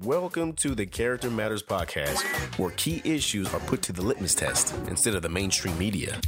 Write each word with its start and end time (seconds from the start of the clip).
Welcome 0.00 0.54
to 0.54 0.74
the 0.74 0.84
Character 0.86 1.30
Matters 1.30 1.62
podcast, 1.62 2.18
where 2.58 2.70
key 2.72 3.00
issues 3.04 3.54
are 3.54 3.60
put 3.60 3.82
to 3.82 3.92
the 3.92 4.02
litmus 4.02 4.34
test 4.34 4.74
instead 4.88 5.14
of 5.14 5.22
the 5.22 5.28
mainstream 5.28 5.78
media. 5.78 6.20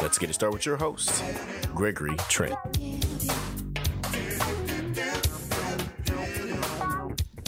Let's 0.00 0.18
get 0.18 0.30
it 0.30 0.32
started 0.32 0.54
with 0.54 0.64
your 0.64 0.78
host, 0.78 1.22
Gregory 1.74 2.16
Trent. 2.28 2.56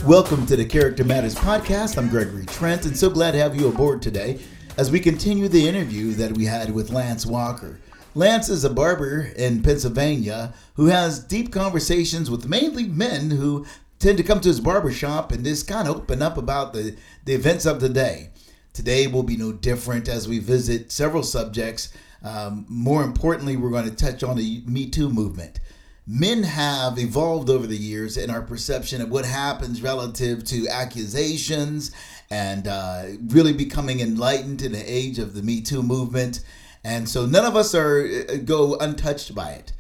Welcome 0.07 0.45
to 0.47 0.57
the 0.57 0.67
Character 0.67 1.03
Matters 1.03 1.35
podcast. 1.35 1.97
I'm 1.97 2.11
Gregory 2.11 2.45
Trent, 2.45 2.85
and 2.85 2.95
so 2.95 3.09
glad 3.09 3.31
to 3.31 3.39
have 3.39 3.57
you 3.57 3.69
aboard 3.69 4.03
today 4.03 4.39
as 4.77 4.91
we 4.91 5.01
continue 5.01 5.49
the 5.49 5.67
interview 5.67 6.13
that 6.13 6.33
we 6.33 6.45
had 6.45 6.75
with 6.75 6.91
Lance 6.91 7.25
Walker. 7.25 7.81
Lance 8.15 8.51
is 8.51 8.65
a 8.65 8.71
barber 8.71 9.33
in 9.35 9.63
Pennsylvania 9.63 10.53
who 10.75 10.87
has 10.89 11.21
deep 11.21 11.51
conversations 11.51 12.31
with 12.31 12.47
mainly 12.47 12.85
men 12.87 13.31
who 13.31 13.65
tend 13.99 14.19
to 14.19 14.25
come 14.25 14.41
to 14.41 14.49
his 14.49 14.61
barbershop 14.61 15.33
and 15.33 15.43
just 15.43 15.67
kind 15.67 15.89
of 15.89 15.97
open 15.97 16.21
up 16.21 16.37
about 16.37 16.75
the, 16.75 16.95
the 17.25 17.33
events 17.33 17.65
of 17.65 17.81
the 17.81 17.89
day. 17.89 18.29
Today 18.75 19.07
will 19.07 19.23
be 19.23 19.39
no 19.39 19.53
different 19.53 20.07
as 20.07 20.29
we 20.29 20.39
visit 20.39 20.93
several 20.93 21.23
subjects. 21.23 21.95
Um, 22.23 22.67
more 22.69 23.03
importantly, 23.05 23.57
we're 23.57 23.71
going 23.71 23.89
to 23.89 23.97
touch 23.97 24.23
on 24.23 24.37
the 24.37 24.63
Me 24.67 24.91
Too 24.91 25.09
movement. 25.09 25.61
Men 26.07 26.43
have 26.43 26.99
evolved 26.99 27.49
over 27.49 27.67
the 27.67 27.79
years 27.79 28.19
in 28.19 28.29
our 28.29 28.43
perception 28.43 29.01
of 29.01 29.11
what 29.11 29.25
happens 29.25 29.81
relative 29.81 30.45
to 30.45 30.69
accusations 30.69 31.93
and 32.31 32.69
uh, 32.69 33.05
really 33.29 33.55
becoming 33.55 34.01
enlightened 34.01 34.61
in 34.61 34.73
the 34.73 34.85
age 34.85 35.19
of 35.19 35.35
the 35.35 35.43
Me 35.43 35.63
Too 35.63 35.83
movement. 35.83 36.45
And 36.85 37.09
so 37.09 37.25
none 37.25 37.47
of 37.47 37.57
us 37.57 37.75
are 37.75 38.07
uh, 38.29 38.37
go 38.45 38.77
untouched 38.77 39.35
by 39.35 39.53
it. 39.53 39.73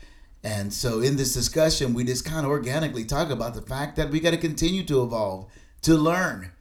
And 0.43 0.73
so 0.73 1.01
in 1.01 1.17
this 1.17 1.35
discussion, 1.35 1.93
we 1.93 2.05
just 2.05 2.25
kind 2.25 2.47
of 2.47 2.51
organically 2.51 3.05
talk 3.05 3.31
about 3.31 3.55
the 3.55 3.63
fact 3.63 3.97
that 3.97 4.11
we 4.11 4.21
got 4.21 4.31
to 4.31 4.39
continue 4.39 4.85
to 4.85 5.03
evolve, 5.03 5.51
to 5.83 5.95
learn, 5.95 6.53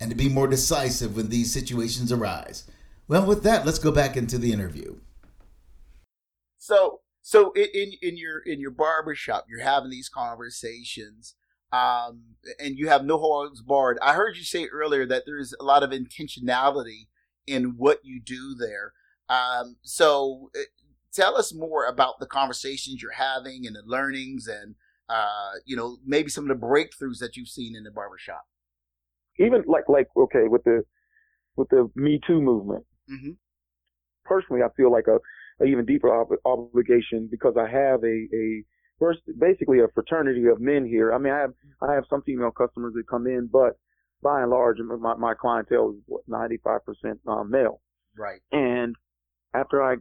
and 0.00 0.10
to 0.10 0.16
be 0.16 0.28
more 0.28 0.48
decisive 0.48 1.14
when 1.14 1.28
these 1.28 1.52
situations 1.52 2.10
arise. 2.10 2.64
Well, 3.06 3.26
with 3.26 3.44
that, 3.44 3.64
let's 3.64 3.78
go 3.78 3.92
back 3.92 4.16
into 4.16 4.38
the 4.38 4.52
interview. 4.52 4.96
So, 6.58 7.01
so 7.32 7.50
in 7.52 7.92
in 8.02 8.18
your 8.18 8.40
in 8.40 8.60
your 8.60 8.70
barbershop, 8.70 9.46
you're 9.48 9.64
having 9.64 9.88
these 9.88 10.10
conversations, 10.10 11.34
um, 11.72 12.24
and 12.60 12.76
you 12.76 12.88
have 12.88 13.06
no 13.06 13.16
holds 13.16 13.62
barred. 13.62 13.98
I 14.02 14.12
heard 14.12 14.36
you 14.36 14.44
say 14.44 14.66
earlier 14.66 15.06
that 15.06 15.22
there's 15.24 15.54
a 15.58 15.64
lot 15.64 15.82
of 15.82 15.92
intentionality 15.92 17.06
in 17.46 17.78
what 17.78 18.00
you 18.04 18.20
do 18.20 18.54
there. 18.54 18.92
Um, 19.30 19.76
so, 19.80 20.50
tell 21.10 21.38
us 21.38 21.54
more 21.54 21.86
about 21.86 22.20
the 22.20 22.26
conversations 22.26 23.00
you're 23.00 23.12
having 23.12 23.66
and 23.66 23.76
the 23.76 23.82
learnings 23.86 24.46
and 24.46 24.74
uh, 25.08 25.52
you 25.64 25.74
know 25.74 25.96
maybe 26.04 26.28
some 26.28 26.50
of 26.50 26.60
the 26.60 26.66
breakthroughs 26.66 27.18
that 27.20 27.34
you've 27.34 27.48
seen 27.48 27.74
in 27.74 27.84
the 27.84 27.90
barbershop 27.90 28.44
even 29.38 29.64
like 29.66 29.88
like 29.88 30.08
okay 30.18 30.48
with 30.48 30.64
the 30.64 30.82
with 31.56 31.70
the 31.70 31.90
me 31.94 32.20
too 32.26 32.42
movement 32.42 32.84
mm-hmm. 33.10 33.32
personally 34.24 34.62
i 34.62 34.68
feel 34.76 34.92
like 34.92 35.06
a, 35.06 35.18
a 35.62 35.66
even 35.66 35.84
deeper 35.84 36.12
ob- 36.12 36.38
obligation 36.44 37.28
because 37.30 37.54
i 37.58 37.68
have 37.68 38.02
a 38.04 38.26
a 38.34 38.62
first 38.98 39.20
basically 39.38 39.80
a 39.80 39.88
fraternity 39.94 40.46
of 40.46 40.60
men 40.60 40.84
here 40.86 41.12
i 41.12 41.18
mean 41.18 41.32
i 41.32 41.38
have 41.38 41.52
i 41.82 41.92
have 41.92 42.04
some 42.08 42.22
female 42.22 42.50
customers 42.50 42.92
that 42.94 43.06
come 43.08 43.26
in 43.26 43.48
but 43.52 43.76
by 44.22 44.40
and 44.40 44.50
large 44.50 44.78
my, 45.00 45.14
my 45.14 45.34
clientele 45.34 45.90
is 45.90 46.02
what 46.06 46.22
95% 46.28 46.78
um, 47.26 47.50
male 47.50 47.80
right 48.16 48.40
and 48.52 48.94
after 49.54 49.82
i 49.82 49.96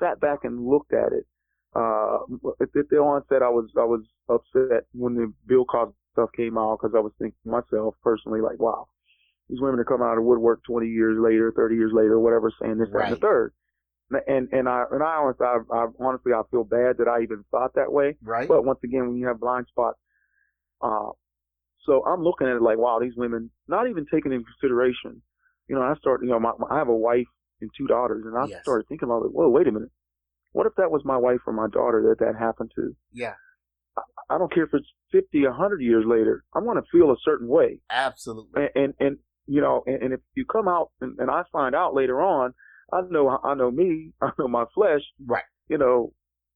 sat 0.00 0.20
back 0.20 0.40
and 0.44 0.66
looked 0.66 0.92
at 0.92 1.12
it, 1.12 1.26
uh, 1.74 2.18
at 2.60 2.72
the 2.72 2.96
onset, 2.96 3.42
I 3.42 3.48
was 3.48 3.68
I 3.76 3.84
was 3.84 4.02
upset 4.28 4.84
when 4.92 5.14
the 5.14 5.32
Bill 5.46 5.64
Cosby 5.64 5.94
stuff 6.12 6.30
came 6.36 6.56
out 6.56 6.78
because 6.80 6.94
I 6.96 7.00
was 7.00 7.12
thinking 7.18 7.38
myself 7.44 7.94
personally, 8.02 8.40
like, 8.40 8.58
wow, 8.58 8.88
these 9.48 9.60
women 9.60 9.78
are 9.80 9.84
coming 9.84 10.06
out 10.06 10.18
of 10.18 10.24
woodwork 10.24 10.62
20 10.64 10.86
years 10.88 11.18
later, 11.20 11.52
30 11.54 11.74
years 11.76 11.92
later, 11.94 12.18
whatever, 12.18 12.52
saying 12.60 12.78
this, 12.78 12.88
right. 12.92 13.08
and 13.08 13.16
the 13.16 13.20
third. 13.20 13.52
And 14.10 14.48
and 14.52 14.68
I 14.68 14.84
and 14.90 15.02
I 15.02 15.16
honestly, 15.16 15.46
I, 15.46 15.58
I 15.70 15.86
honestly, 16.00 16.32
I 16.32 16.42
feel 16.50 16.64
bad 16.64 16.96
that 16.98 17.08
I 17.08 17.22
even 17.22 17.44
thought 17.50 17.74
that 17.74 17.92
way. 17.92 18.16
Right. 18.22 18.48
But 18.48 18.64
once 18.64 18.80
again, 18.82 19.06
when 19.08 19.16
you 19.16 19.26
have 19.26 19.38
blind 19.38 19.66
spots, 19.68 19.98
uh, 20.80 21.10
so 21.84 22.04
I'm 22.06 22.22
looking 22.22 22.46
at 22.46 22.56
it 22.56 22.62
like, 22.62 22.78
wow, 22.78 22.98
these 23.00 23.16
women 23.16 23.50
not 23.66 23.88
even 23.88 24.06
taking 24.12 24.32
into 24.32 24.44
consideration. 24.44 25.22
You 25.68 25.76
know, 25.76 25.82
I 25.82 25.94
start, 25.96 26.22
you 26.22 26.30
know, 26.30 26.40
my, 26.40 26.52
my, 26.58 26.66
I 26.70 26.78
have 26.78 26.88
a 26.88 26.96
wife 26.96 27.26
and 27.60 27.70
two 27.76 27.86
daughters, 27.86 28.24
and 28.26 28.36
I 28.36 28.46
yes. 28.46 28.62
started 28.62 28.86
thinking 28.88 29.08
about 29.08 29.24
it. 29.24 29.32
Whoa, 29.32 29.48
wait 29.48 29.66
a 29.66 29.72
minute. 29.72 29.90
What 30.52 30.66
if 30.66 30.74
that 30.76 30.90
was 30.90 31.02
my 31.04 31.16
wife 31.16 31.40
or 31.46 31.52
my 31.52 31.68
daughter 31.72 32.02
that 32.08 32.24
that 32.24 32.38
happened 32.38 32.72
to? 32.76 32.94
Yeah. 33.12 33.34
I, 33.96 34.34
I 34.34 34.38
don't 34.38 34.52
care 34.52 34.64
if 34.64 34.70
it's 34.72 34.86
50, 35.12 35.46
100 35.46 35.80
years 35.80 36.04
later. 36.06 36.44
I 36.54 36.60
want 36.60 36.78
to 36.78 36.90
feel 36.90 37.10
a 37.10 37.16
certain 37.24 37.48
way. 37.48 37.80
Absolutely. 37.90 38.68
And, 38.74 38.84
and, 38.84 38.94
and 39.00 39.18
you 39.46 39.60
know, 39.60 39.82
and, 39.86 40.02
and, 40.02 40.12
if 40.12 40.20
you 40.34 40.44
come 40.44 40.68
out 40.68 40.90
and, 41.00 41.18
and 41.18 41.30
I 41.30 41.42
find 41.52 41.74
out 41.74 41.94
later 41.94 42.20
on, 42.20 42.52
I 42.92 43.02
know, 43.10 43.38
I 43.42 43.54
know 43.54 43.70
me, 43.70 44.12
I 44.20 44.30
know 44.38 44.48
my 44.48 44.64
flesh. 44.74 45.02
Right. 45.24 45.44
You 45.68 45.78
know, 45.78 46.12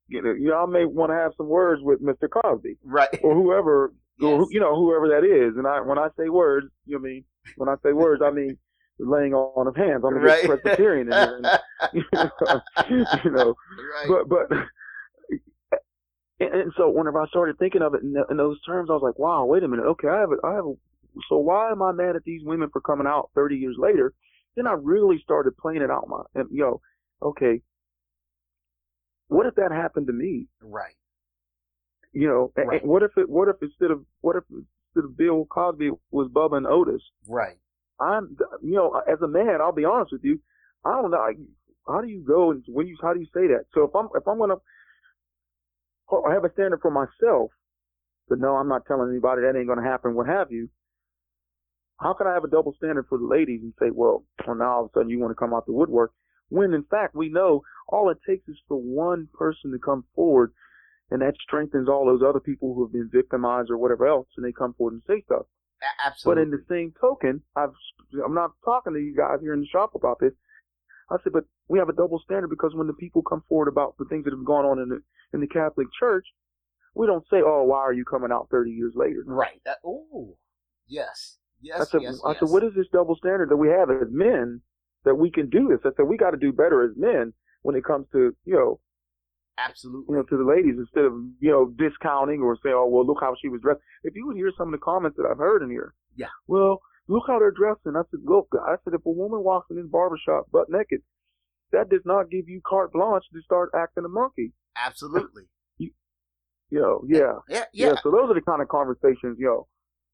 you 0.09 0.23
know, 0.23 0.33
you 0.33 0.49
know, 0.49 0.63
I 0.63 0.67
may 0.67 0.85
want 0.85 1.11
to 1.11 1.17
have 1.17 1.33
some 1.37 1.49
words 1.49 1.83
with 1.83 2.03
Mr. 2.03 2.29
Cosby. 2.29 2.77
Right. 2.85 3.09
Or 3.23 3.35
whoever, 3.35 3.93
yes. 4.19 4.29
or, 4.29 4.47
you 4.51 4.61
know, 4.61 4.75
whoever 4.75 5.09
that 5.09 5.25
is. 5.25 5.57
And 5.57 5.67
I, 5.67 5.81
when 5.81 5.99
I 5.99 6.09
say 6.19 6.29
words, 6.29 6.67
you 6.87 6.99
know, 6.99 7.01
I 7.01 7.03
mean, 7.03 7.25
when 7.57 7.69
I 7.69 7.75
say 7.83 7.93
words, 7.93 8.23
I 8.25 8.31
mean, 8.31 8.57
laying 8.99 9.35
on 9.35 9.67
of 9.67 9.77
hands. 9.77 10.03
I'm 10.07 10.17
a 10.17 10.21
right. 10.21 10.45
Presbyterian 10.45 11.09
in 11.09 11.13
and, 11.13 11.47
you 11.93 12.05
know, 12.13 12.31
you 13.25 13.31
know. 13.31 13.55
Right. 13.95 14.09
but 14.09 14.29
but 14.29 14.59
and, 16.41 16.55
and, 16.55 16.73
so 16.77 16.91
whenever 16.91 17.21
I 17.21 17.27
started 17.29 17.59
thinking 17.59 17.83
of 17.83 17.95
it 17.95 18.03
in, 18.03 18.15
in, 18.31 18.37
those 18.37 18.63
terms, 18.65 18.91
I 18.91 18.95
was 18.95 19.03
like, 19.03 19.19
wow, 19.19 19.45
wait 19.45 19.63
a 19.63 19.69
minute, 19.69 19.87
okay, 19.87 20.09
I 20.09 20.21
have 20.21 20.31
a, 20.33 20.47
I 20.47 20.55
have 20.55 20.67
a, 20.67 20.75
so 21.29 21.37
why 21.39 21.71
am 21.71 21.83
I 21.83 21.93
mad 21.93 22.17
at 22.17 22.25
these 22.25 22.43
women 22.45 22.69
for 22.73 22.81
coming 22.81 23.07
out 23.07 23.31
30 23.35 23.57
years 23.57 23.77
later? 23.79 24.13
Then 24.57 24.67
I 24.67 24.73
really 24.73 25.19
started 25.23 25.57
playing 25.57 25.83
it 25.83 25.91
out, 25.91 26.09
my, 26.09 26.23
and 26.35 26.49
you 26.51 26.63
know, 26.63 26.81
okay, 27.23 27.63
what 29.29 29.47
if 29.47 29.55
that 29.55 29.73
happened 29.73 30.09
to 30.09 30.13
me? 30.13 30.47
Right. 30.61 30.95
You 32.13 32.29
know, 32.29 32.53
right. 32.57 32.85
what 32.85 33.03
if 33.03 33.13
it, 33.17 33.29
what 33.29 33.49
if 33.49 33.57
instead 33.63 33.91
of, 33.91 34.05
what 34.21 34.37
if 34.37 34.45
instead 34.51 35.09
of 35.09 35.17
Bill 35.17 35.47
Cosby 35.47 35.91
was 36.11 36.29
Bubba 36.29 36.59
and 36.59 36.67
Otis? 36.67 37.03
Right. 37.27 37.57
I'm, 37.99 38.37
you 38.63 38.75
know, 38.75 39.01
as 39.11 39.21
a 39.23 39.29
man, 39.29 39.61
I'll 39.63 39.73
be 39.73 39.87
honest 39.87 40.13
with 40.13 40.25
you. 40.25 40.41
I 40.85 41.01
don't 41.01 41.11
know. 41.11 41.27
How 41.89 42.01
do 42.03 42.09
you 42.09 42.23
go 42.27 42.51
and 42.51 42.63
when 42.69 42.87
you, 42.87 42.97
how 43.01 43.15
do 43.15 43.21
you 43.21 43.27
say 43.27 43.47
that? 43.49 43.65
So 43.75 43.85
if 43.85 43.97
I'm, 43.97 44.09
if 44.15 44.27
I'm 44.29 44.37
going 44.37 44.51
to 44.51 44.61
I 46.13 46.35
have 46.35 46.45
a 46.45 46.53
standard 46.53 46.81
for 46.83 46.91
myself, 46.91 47.51
but 48.29 48.39
no, 48.39 48.57
I'm 48.57 48.69
not 48.69 48.87
telling 48.87 49.11
anybody 49.11 49.43
that 49.43 49.57
ain't 49.57 49.67
going 49.67 49.83
to 49.83 49.89
happen, 49.89 50.15
what 50.15 50.27
have 50.27 50.53
you. 50.53 50.69
How 52.03 52.13
can 52.15 52.27
I 52.27 52.35
have 52.35 52.45
a 52.45 52.49
double 52.49 52.75
standard 52.77 53.07
for 53.09 53.19
the 53.19 53.27
ladies 53.27 53.61
and 53.63 53.73
say, 53.79 53.91
well, 53.93 54.25
well, 54.47 54.57
now 54.57 54.73
all 54.73 54.85
of 54.85 54.91
a 54.91 54.93
sudden 54.95 55.11
you 55.11 55.21
want 55.21 55.31
to 55.31 55.37
come 55.37 55.55
out 55.55 55.67
the 55.67 55.73
woodwork 55.73 56.13
when 56.53 56.75
in 56.75 56.85
fact 56.85 57.15
we 57.15 57.31
know 57.31 57.63
all 57.89 58.11
it 58.11 58.19
takes 58.29 58.47
is 58.49 58.59
for 58.69 58.77
one 58.77 59.29
person 59.33 59.73
to 59.73 59.79
come 59.79 60.05
forward 60.15 60.53
and 61.11 61.23
that 61.23 61.35
strengthens 61.43 61.89
all 61.89 62.05
those 62.05 62.23
other 62.27 62.41
people 62.41 62.75
who 62.75 62.85
have 62.85 62.93
been 62.93 63.09
victimized 63.13 63.71
or 63.71 63.79
whatever 63.79 64.07
else 64.07 64.27
and 64.37 64.45
they 64.45 64.53
come 64.53 64.75
forward 64.75 64.95
and 64.95 65.03
say 65.07 65.23
stuff. 65.25 65.47
Absolutely. 66.05 66.43
But 66.43 66.47
in 66.47 66.51
the 66.51 66.65
same 66.69 66.95
token, 67.01 67.43
I've 67.57 67.73
I'm 68.25 68.35
not 68.35 68.53
talking 68.65 68.93
to 68.93 69.01
you 69.01 69.17
guys 69.17 69.39
here 69.41 69.55
in 69.55 69.61
the 69.61 69.67
shop 69.67 69.95
about 69.95 70.21
this. 70.21 70.33
I 71.11 71.17
said, 71.25 71.33
but 71.33 71.45
we 71.69 71.79
have 71.79 71.89
a 71.89 71.95
double 71.95 72.21
standard 72.25 72.49
because 72.49 72.75
when 72.75 72.87
the 72.87 72.93
people 72.93 73.23
come 73.23 73.43
forward 73.49 73.69
about 73.69 73.97
the 73.99 74.05
things 74.05 74.25
that 74.25 74.33
have 74.33 74.45
gone 74.45 74.65
on 74.65 74.79
in 74.79 74.89
the 74.89 75.03
in 75.33 75.41
the 75.41 75.47
Catholic 75.47 75.89
Church, 75.99 76.27
we 76.95 77.07
don't 77.07 77.25
say, 77.31 77.39
"Oh, 77.45 77.65
why 77.65 77.79
are 77.79 77.93
you 77.93 78.05
coming 78.05 78.31
out 78.31 78.49
30 78.51 78.71
years 78.71 78.93
later?" 78.95 79.25
Right. 79.27 79.61
That, 79.65 79.79
oh, 79.85 80.37
yes, 80.87 81.39
yes. 81.63 81.81
I 81.81 81.85
said, 81.85 82.03
yes, 82.03 82.21
I 82.25 82.31
yes. 82.31 82.41
said, 82.41 82.51
what 82.51 82.65
is 82.65 82.75
this 82.77 82.87
double 82.93 83.17
standard 83.17 83.49
that 83.51 83.57
we 83.57 83.69
have 83.69 83.91
as 83.91 84.09
men 84.11 84.61
that 85.05 85.15
we 85.15 85.31
can 85.31 85.49
do 85.49 85.69
this? 85.69 85.81
I 85.85 85.97
said, 85.97 86.07
we 86.09 86.17
got 86.17 86.33
to 86.33 86.37
do 86.37 86.53
better 86.53 86.85
as 86.85 86.91
men 86.97 87.33
when 87.63 87.77
it 87.77 87.85
comes 87.85 88.07
to 88.13 88.37
you 88.45 88.55
know 88.55 88.81
Absolutely. 89.59 90.07
You 90.09 90.17
know, 90.17 90.23
to 90.25 90.37
the 90.37 90.49
ladies 90.49 90.77
instead 90.79 91.05
of, 91.05 91.13
you 91.41 91.51
know, 91.51 91.73
discounting 91.77 92.41
or 92.41 92.57
saying, 92.63 92.75
oh, 92.77 92.87
well, 92.87 93.07
look 93.07 93.19
how 93.21 93.35
she 93.41 93.49
was 93.49 93.61
dressed. 93.61 93.81
If 94.03 94.15
you 94.17 94.27
would 94.27 94.37
hear 94.37 94.51
some 94.57 94.73
of 94.73 94.73
the 94.73 94.85
comments 94.85 95.17
that 95.19 95.29
I've 95.31 95.39
heard 95.39 95.63
in 95.63 95.71
here. 95.71 95.95
Yeah. 96.17 96.33
Well, 96.47 96.81
look 97.09 97.25
how 97.27 97.39
they're 97.39 97.51
dressing. 97.51 97.93
I 97.97 98.03
said, 98.11 98.21
look, 98.25 98.49
I 98.67 98.77
said, 98.83 98.95
if 98.95 99.05
a 99.05 99.11
woman 99.11 99.45
walks 99.45 99.71
in 99.71 99.77
this 99.77 99.87
barbershop 99.87 100.51
butt 100.51 100.69
naked, 100.71 101.03
that 101.73 101.91
does 101.91 102.01
not 102.05 102.31
give 102.31 102.49
you 102.49 102.61
carte 102.67 102.93
blanche 102.93 103.25
to 103.33 103.43
start 103.43 103.71
acting 103.77 104.05
a 104.05 104.09
monkey. 104.09 104.53
Absolutely. 104.77 105.45
you, 105.79 105.91
you 106.71 106.81
know, 106.81 107.03
yeah. 107.07 107.39
Yeah, 107.49 107.65
yeah. 107.73 107.87
Yeah, 107.89 107.95
so 108.03 108.11
those 108.11 108.31
are 108.31 108.35
the 108.35 108.41
kind 108.41 108.63
of 108.63 108.69
conversations, 108.69 109.37
you 109.39 109.47
know, 109.47 109.67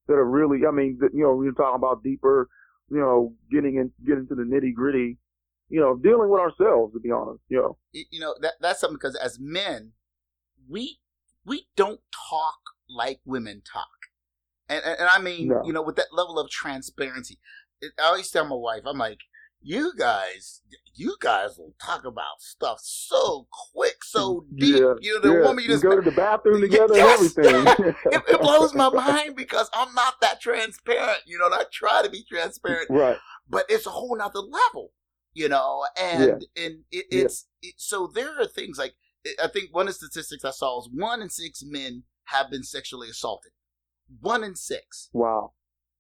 that 0.09 0.15
are 0.15 0.29
really, 0.29 0.67
I 0.67 0.73
mean, 0.73 0.99
you 1.15 1.23
know, 1.23 1.35
we're 1.37 1.53
talking 1.53 1.77
about 1.77 2.03
deeper, 2.03 2.49
you 2.91 2.99
know, 2.99 3.35
getting 3.53 3.77
in, 3.77 3.93
getting 4.07 4.27
to 4.29 4.35
the 4.35 4.43
nitty 4.43 4.75
gritty 4.75 5.19
you 5.69 5.81
know, 5.81 5.97
dealing 5.97 6.31
with 6.31 6.41
ourselves, 6.41 6.95
to 6.95 7.01
be 7.01 7.11
honest, 7.11 7.41
you 7.49 7.59
know. 7.59 7.77
You 7.93 8.21
know, 8.21 8.35
that, 8.41 8.55
that's 8.61 8.81
something 8.81 8.97
because 8.97 9.17
as 9.17 9.39
men, 9.39 9.93
we 10.69 10.99
we 11.45 11.67
don't 11.77 12.01
talk 12.31 12.59
like 12.89 13.21
women 13.25 13.63
talk. 13.71 13.89
And, 14.69 14.83
and, 14.85 14.99
and 15.01 15.09
I 15.13 15.21
mean, 15.21 15.49
No. 15.49 15.63
you 15.65 15.73
know, 15.73 15.83
with 15.83 15.97
that 15.97 16.13
level 16.13 16.39
of 16.39 16.51
transparency. 16.51 17.39
I 17.83 18.07
always 18.07 18.31
tell 18.31 18.45
my 18.47 18.57
wife, 18.57 18.83
I'm 18.87 18.99
like, 18.99 19.21
you 19.61 19.93
guys, 19.99 20.63
you 20.95 21.17
guys 21.21 21.59
will 21.59 21.75
talk 21.81 22.05
about 22.05 22.41
stuff 22.41 22.79
so 22.83 23.47
quick, 23.73 24.05
so 24.05 24.45
mm, 24.53 24.59
deep. 24.59 24.77
Yeah, 24.77 24.95
you 25.01 25.15
know, 25.15 25.21
the 25.21 25.39
yeah. 25.39 25.47
woman 25.47 25.65
you 25.65 25.71
just 25.71 25.83
go 25.83 25.97
to 25.97 26.03
the 26.03 26.17
bathroom 26.17 26.61
together 26.61 26.95
Yes. 26.95 27.37
and 27.37 27.47
everything. 27.47 27.95
it, 28.13 28.23
it 28.29 28.41
blows 28.41 28.75
my 28.75 28.89
mind 28.89 29.37
because 29.37 29.69
I'm 29.73 29.95
not 29.95 30.15
that 30.21 30.41
transparent. 30.41 31.21
You 31.27 31.39
know, 31.39 31.47
and 31.47 31.55
I 31.55 31.65
try 31.73 32.03
to 32.03 32.11
be 32.11 32.25
transparent, 32.29 32.89
right. 32.91 33.17
but 33.49 33.65
it's 33.69 33.87
a 33.87 33.91
whole 33.91 34.17
nother 34.17 34.41
level. 34.41 34.93
You 35.35 35.49
know, 35.49 35.85
and 36.01 36.45
and 36.57 36.85
it, 36.91 37.07
Yeah. 37.11 37.23
it's 37.25 37.47
it, 37.63 37.75
so 37.77 38.11
there 38.13 38.41
are 38.41 38.47
things 38.47 38.79
like 38.79 38.95
I 39.43 39.49
think 39.49 39.75
one 39.75 39.89
of 39.89 39.99
the 39.99 40.07
statistics 40.07 40.45
I 40.45 40.51
saw 40.51 40.77
was 40.77 40.89
one 40.93 41.21
in 41.23 41.31
six 41.31 41.63
men 41.65 42.05
have 42.25 42.51
been 42.51 42.63
sexually 42.63 43.09
assaulted. 43.09 43.53
One 44.21 44.43
in 44.43 44.55
six. 44.55 45.11
Wow. 45.13 45.53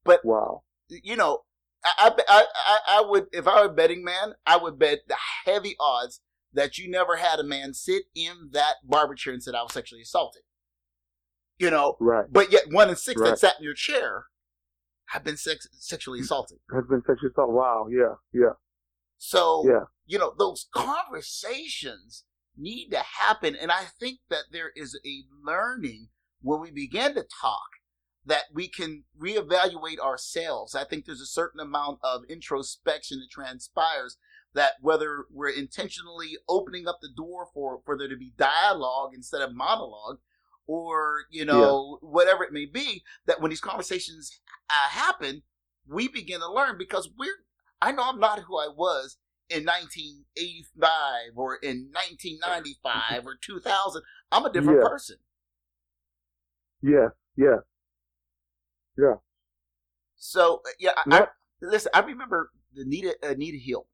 But- 0.04 0.24
wow. 0.24 0.62
You 0.88 1.16
know, 1.16 1.40
I 1.84 2.10
I 2.28 2.44
I, 2.56 2.78
I 2.88 3.00
would 3.08 3.26
if 3.32 3.46
I 3.46 3.60
were 3.60 3.66
a 3.70 3.72
betting 3.72 4.04
man, 4.04 4.34
I 4.46 4.56
would 4.56 4.78
bet 4.78 5.00
the 5.08 5.16
heavy 5.44 5.76
odds 5.78 6.20
that 6.52 6.78
you 6.78 6.90
never 6.90 7.16
had 7.16 7.38
a 7.38 7.44
man 7.44 7.74
sit 7.74 8.04
in 8.14 8.50
that 8.52 8.76
barber 8.84 9.14
chair 9.14 9.32
and 9.32 9.42
said 9.42 9.54
I 9.54 9.62
was 9.62 9.72
sexually 9.72 10.02
assaulted. 10.02 10.42
You 11.58 11.70
know, 11.70 11.96
Right. 12.00 12.26
but 12.30 12.52
yet 12.52 12.64
one 12.70 12.88
in 12.88 12.96
six 12.96 13.20
Right. 13.20 13.30
that 13.30 13.38
sat 13.38 13.58
in 13.58 13.64
your 13.64 13.74
chair 13.74 14.26
have 15.06 15.24
been 15.24 15.36
sex- 15.36 15.68
sexually 15.72 16.18
mm-hmm. 16.18 16.24
assaulted. 16.24 16.58
Has 16.72 16.84
been 16.88 17.02
sexually 17.06 17.30
assaulted. 17.30 17.54
Wow. 17.54 17.88
Yeah. 17.90 18.14
Yeah. 18.32 18.52
So, 19.16 19.64
Yeah. 19.66 19.84
you 20.06 20.18
know, 20.18 20.34
those 20.38 20.68
conversations 20.72 22.24
need 22.56 22.90
to 22.90 22.98
happen. 23.00 23.56
And 23.56 23.72
I 23.72 23.84
think 23.84 24.20
that 24.30 24.44
there 24.52 24.70
is 24.76 24.98
a 25.04 25.24
learning 25.44 26.08
when 26.40 26.60
we 26.60 26.70
begin 26.70 27.14
to 27.14 27.24
talk 27.40 27.68
that 28.26 28.44
we 28.52 28.68
can 28.68 29.04
reevaluate 29.18 29.98
ourselves. 29.98 30.74
I 30.74 30.84
think 30.84 31.04
there's 31.04 31.20
a 31.20 31.26
certain 31.26 31.60
amount 31.60 32.00
of 32.02 32.22
introspection 32.28 33.20
that 33.20 33.30
transpires 33.30 34.16
that 34.54 34.74
whether 34.80 35.24
we're 35.30 35.48
intentionally 35.50 36.36
opening 36.48 36.86
up 36.88 36.98
the 37.00 37.08
door 37.14 37.46
for, 37.52 37.80
for 37.84 37.96
there 37.96 38.08
to 38.08 38.16
be 38.16 38.32
dialogue 38.36 39.10
instead 39.14 39.40
of 39.42 39.54
monologue, 39.54 40.18
or, 40.66 41.24
you 41.30 41.44
know, 41.44 41.98
whatever 42.02 42.44
it 42.44 42.52
may 42.52 42.66
be, 42.66 43.02
that 43.26 43.40
when 43.40 43.48
these 43.50 43.60
conversations 43.60 44.40
uh, 44.68 44.88
happen, 44.90 45.42
we 45.86 46.08
begin 46.08 46.40
to 46.40 46.52
learn 46.52 46.76
because 46.76 47.08
we're, 47.18 47.44
I 47.80 47.92
know 47.92 48.02
I'm 48.04 48.20
not 48.20 48.40
who 48.40 48.58
I 48.58 48.68
was 48.68 49.16
in 49.48 49.64
1985 49.64 51.36
or 51.36 51.56
in 51.56 51.90
1995 51.92 53.26
or 53.26 53.36
2000. 53.40 54.02
I'm 54.30 54.44
a 54.44 54.52
different 54.52 54.80
Yeah. 54.82 54.88
person. 54.88 55.16
Yeah. 56.82 57.08
Yeah. 57.36 57.56
So 60.16 60.62
uh, 60.66 60.70
yeah, 60.78 60.92
I, 60.96 61.04
I, 61.10 61.26
listen. 61.62 61.90
I 61.94 62.00
remember 62.00 62.52
the 62.74 62.82
Anita 62.82 63.16
Anita 63.22 63.58
Hill 63.58 63.86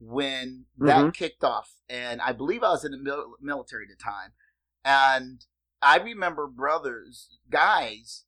when 0.00 0.66
that 0.78 1.12
Mhm. 1.12 1.14
kicked 1.14 1.44
off, 1.44 1.74
and 1.88 2.20
I 2.22 2.32
believe 2.32 2.62
I 2.62 2.70
was 2.70 2.84
in 2.84 2.92
the 2.92 2.98
mil- 2.98 3.36
military 3.40 3.84
at 3.90 3.98
the 3.98 4.02
time, 4.02 4.32
and 4.84 5.44
I 5.82 5.98
remember 5.98 6.46
brothers, 6.46 7.38
guys, 7.50 8.24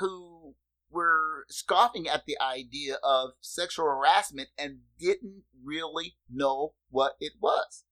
who 0.00 0.54
were 0.90 1.46
scoffing 1.50 2.08
at 2.08 2.24
the 2.26 2.38
idea 2.40 2.96
of 3.02 3.32
sexual 3.40 3.86
harassment 3.86 4.50
and 4.58 4.80
didn't 4.98 5.44
really 5.64 6.16
know 6.30 6.74
what 6.90 7.16
it 7.20 7.34
was. 7.40 7.84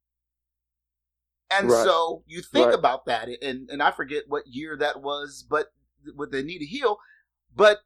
And 1.50 1.70
Right. 1.70 1.84
so 1.84 2.22
you 2.26 2.42
think 2.42 2.66
Right. 2.66 2.74
about 2.74 3.06
that, 3.06 3.28
and 3.42 3.70
and 3.70 3.82
I 3.82 3.90
forget 3.92 4.24
what 4.28 4.46
year 4.48 4.76
that 4.78 5.02
was, 5.02 5.44
but 5.48 5.72
with 6.14 6.34
Anita 6.34 6.66
Hill, 6.66 6.98
but 7.54 7.78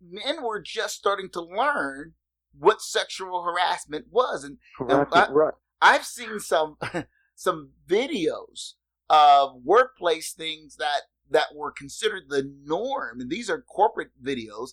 men 0.00 0.42
were 0.42 0.60
just 0.60 0.94
starting 0.96 1.28
to 1.30 1.40
learn 1.40 2.14
what 2.58 2.80
sexual 2.80 3.42
harassment 3.42 4.06
was, 4.10 4.44
and 4.44 4.58
Harassment, 4.78 5.08
I- 5.12 5.32
right. 5.32 5.54
I've 5.80 6.04
seen 6.04 6.40
some 6.40 6.76
some 7.34 7.70
videos 7.88 8.74
of 9.10 9.62
workplace 9.64 10.32
things 10.32 10.76
that 10.76 11.02
that 11.30 11.54
were 11.54 11.70
considered 11.70 12.24
the 12.28 12.50
norm, 12.64 13.20
and 13.20 13.30
these 13.30 13.48
are 13.50 13.60
corporate 13.60 14.10
videos 14.22 14.70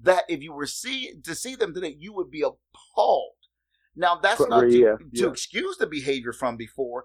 that 0.00 0.24
if 0.28 0.42
you 0.42 0.52
were 0.52 0.66
see 0.66 1.12
to 1.22 1.34
see 1.34 1.54
them 1.54 1.72
today, 1.74 1.96
you 1.98 2.12
would 2.12 2.30
be 2.30 2.42
appalled. 2.42 3.32
Now 3.94 4.16
that's 4.16 4.40
But- 4.40 4.50
not 4.50 4.60
to, 4.62 4.70
yeah, 4.78 4.96
to 4.96 5.06
yeah. 5.12 5.28
excuse 5.28 5.76
the 5.76 5.86
behavior 5.86 6.32
from 6.32 6.56
before, 6.56 7.04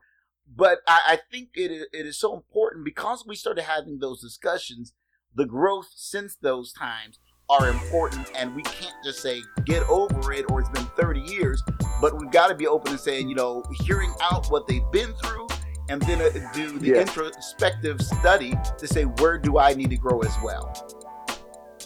but 0.53 0.79
I, 0.87 1.01
I 1.05 1.19
think 1.31 1.49
it 1.55 1.71
is, 1.71 1.85
it 1.93 2.05
is 2.05 2.17
so 2.19 2.33
important 2.35 2.85
because 2.85 3.25
we 3.25 3.35
started 3.35 3.63
having 3.63 3.99
those 3.99 4.21
discussions. 4.21 4.93
The 5.35 5.45
growth 5.45 5.87
since 5.95 6.35
those 6.41 6.73
times 6.73 7.19
are 7.49 7.69
important, 7.69 8.29
and 8.35 8.55
we 8.55 8.61
can't 8.63 8.95
just 9.03 9.21
say 9.21 9.41
get 9.65 9.83
over 9.89 10.33
it 10.33 10.45
or 10.49 10.59
it's 10.59 10.69
been 10.69 10.85
30 10.97 11.21
years 11.21 11.63
but 12.01 12.19
we've 12.19 12.31
got 12.31 12.47
to 12.47 12.55
be 12.55 12.67
open 12.67 12.91
and 12.91 12.99
saying, 12.99 13.27
you 13.27 13.35
know, 13.35 13.63
hearing 13.83 14.13
out 14.21 14.45
what 14.51 14.67
they've 14.67 14.89
been 14.91 15.13
through 15.23 15.47
and 15.89 16.01
then 16.03 16.21
uh, 16.21 16.29
do 16.53 16.77
the 16.77 16.89
Yeah. 16.89 17.01
introspective 17.01 17.99
study 18.01 18.53
to 18.77 18.87
say, 18.87 19.03
where 19.03 19.37
do 19.37 19.57
I 19.57 19.73
need 19.73 19.89
to 19.91 19.97
grow 19.97 20.19
as 20.19 20.35
well? 20.43 20.71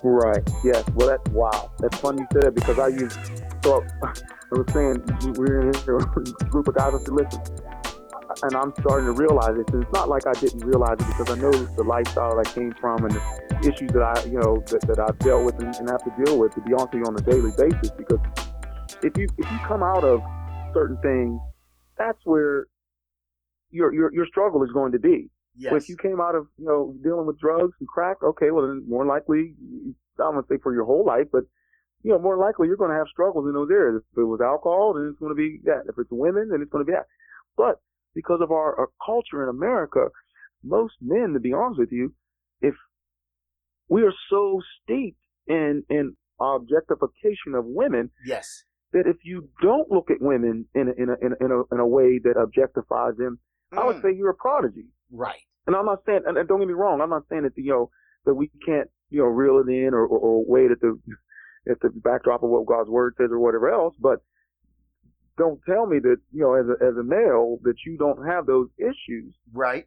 Right. 0.04 0.42
Yes. 0.64 0.84
Well, 0.96 1.08
that's 1.08 1.30
wow. 1.30 1.72
That's 1.80 1.98
funny 2.00 2.22
you 2.22 2.28
said 2.34 2.42
that 2.44 2.56
because 2.56 2.80
I 2.80 2.88
used. 2.88 3.18
So 3.64 3.86
I 4.04 4.14
was 4.52 4.66
saying 4.74 5.04
we 5.24 5.32
we're 5.32 5.70
in 5.70 5.70
a 5.70 6.46
group 6.50 6.68
of 6.68 6.76
guys. 6.76 6.94
I 6.94 6.98
said, 6.98 7.10
listen, 7.14 7.42
and 8.44 8.56
I'm 8.56 8.74
starting 8.80 9.06
to 9.06 9.14
realize 9.14 9.58
it. 9.58 9.70
And 9.74 9.84
it's 9.84 9.94
not 9.94 10.10
like 10.10 10.26
I 10.28 10.34
didn't 10.34 10.66
realize 10.66 10.98
it 11.00 11.08
because 11.08 11.30
I 11.30 11.40
know 11.40 11.52
the 11.52 11.84
lifestyle 11.84 12.36
that 12.36 12.48
I 12.48 12.52
came 12.54 12.74
from 12.80 13.06
and 13.06 13.14
the 13.14 13.60
issues 13.62 13.92
that 13.92 14.02
I, 14.02 14.24
you 14.26 14.40
know, 14.40 14.64
that, 14.68 14.82
that 14.88 15.00
I've 15.00 15.18
dealt 15.20 15.46
with 15.46 15.60
and, 15.60 15.74
and 15.76 15.90
have 15.90 16.04
to 16.04 16.24
deal 16.24 16.38
with. 16.40 16.54
To 16.56 16.62
be 16.62 16.74
honest 16.74 16.94
with 16.94 17.02
you, 17.02 17.06
on 17.06 17.16
a 17.16 17.22
daily 17.22 17.52
basis, 17.58 17.92
because 17.92 18.20
if 19.04 19.18
you 19.18 19.28
if 19.38 19.52
you 19.52 19.60
come 19.68 19.84
out 19.84 20.04
of 20.04 20.22
certain 20.74 20.98
things, 21.02 21.40
that's 21.98 22.20
where 22.24 22.68
your 23.70 23.94
your 23.94 24.14
your 24.14 24.26
struggle 24.26 24.64
is 24.64 24.72
going 24.72 24.92
to 24.94 25.00
be. 25.00 25.30
Yes. 25.56 25.74
If 25.76 25.90
you 25.90 25.98
came 25.98 26.22
out 26.22 26.34
of, 26.34 26.48
you 26.58 26.66
know, 26.66 26.96
dealing 27.04 27.26
with 27.26 27.38
drugs 27.40 27.74
and 27.80 27.88
crack, 27.88 28.24
okay, 28.24 28.52
well 28.52 28.68
then 28.68 28.86
more 28.88 29.06
likely, 29.06 29.54
I 30.18 30.24
don't 30.24 30.36
want 30.36 30.48
to 30.48 30.56
say 30.56 30.60
for 30.64 30.74
your 30.74 30.86
whole 30.86 31.06
life, 31.06 31.28
but 31.32 31.44
you 32.04 32.12
know, 32.12 32.20
more 32.20 32.38
likely 32.38 32.68
you're 32.68 32.78
going 32.78 32.90
to 32.90 32.98
have 32.98 33.08
struggles 33.12 33.46
in 33.46 33.54
those 33.54 33.70
areas. 33.70 34.02
If 34.12 34.18
it 34.18 34.24
was 34.24 34.42
alcohol, 34.42 34.94
then 34.94 35.10
it's 35.12 35.20
going 35.20 35.32
to 35.32 35.36
be 35.36 35.60
that. 35.66 35.84
If 35.88 35.96
it's 36.00 36.10
women, 36.10 36.50
then 36.50 36.62
it's 36.62 36.72
going 36.72 36.84
to 36.84 36.90
be 36.90 36.96
that. 36.96 37.06
But 37.56 37.80
because 38.16 38.40
of 38.42 38.52
our, 38.52 38.78
our 38.80 38.90
culture 39.06 39.44
in 39.44 39.50
America, 39.50 40.08
most 40.64 40.94
men, 41.02 41.34
to 41.34 41.40
be 41.40 41.54
honest 41.54 41.80
with 41.80 41.92
you, 41.92 42.14
if 42.62 42.76
we 43.90 44.04
are 44.04 44.14
so 44.30 44.62
steeped 44.84 45.22
in 45.48 45.84
in 45.90 46.16
objectification 46.40 47.54
of 47.56 47.66
women 47.66 48.10
yes. 48.26 48.64
that 48.94 49.06
if 49.08 49.18
you 49.24 49.50
don't 49.62 49.92
look 49.92 50.10
at 50.10 50.18
women 50.22 50.66
in 50.74 50.88
a, 50.90 50.92
in 51.02 51.10
a, 51.10 51.14
in 51.26 51.34
a, 51.40 51.46
in 51.46 51.52
a, 51.52 51.76
in 51.76 51.80
a 51.80 51.88
way 51.88 52.20
that 52.24 52.36
objectifies 52.36 53.16
them, 53.18 53.40
I 53.78 53.86
would 53.86 53.98
Mm, 53.98 54.02
say 54.02 54.10
you're 54.16 54.32
a 54.32 54.36
prodigy. 54.36 54.88
right. 55.12 55.42
And 55.68 55.76
I'm 55.76 55.86
not 55.86 56.00
saying, 56.06 56.22
and 56.26 56.38
and 56.38 56.48
don't 56.48 56.60
get 56.60 56.68
me 56.68 56.74
wrong, 56.74 57.02
I'm 57.02 57.10
not 57.12 57.24
saying 57.30 57.44
that 57.44 57.54
you 57.56 57.72
know 57.72 57.90
that 58.26 58.34
we 58.34 58.50
can't 58.66 58.90
you 59.10 59.20
know 59.20 59.26
reel 59.28 59.60
it 59.66 59.70
in 59.72 59.94
or, 59.94 60.06
or, 60.06 60.20
or 60.20 60.46
wait 60.48 60.72
at 60.72 60.80
the 60.82 61.00
at 61.72 61.80
the 61.82 61.90
backdrop 61.94 62.44
of 62.44 62.50
what 62.50 62.66
God's 62.66 62.90
word 62.90 63.14
says 63.18 63.30
or 63.32 63.40
whatever 63.40 63.70
else. 63.72 63.96
But 64.00 64.20
don't 65.38 65.60
tell 65.66 65.86
me 65.86 66.00
that 66.00 66.18
you 66.32 66.42
know 66.42 66.54
as 66.54 66.66
a 66.68 66.84
as 66.86 66.96
a 66.98 67.04
male 67.04 67.58
that 67.64 67.76
you 67.86 67.98
don't 67.98 68.26
have 68.26 68.46
those 68.46 68.68
issues 68.78 69.34
Right. 69.54 69.86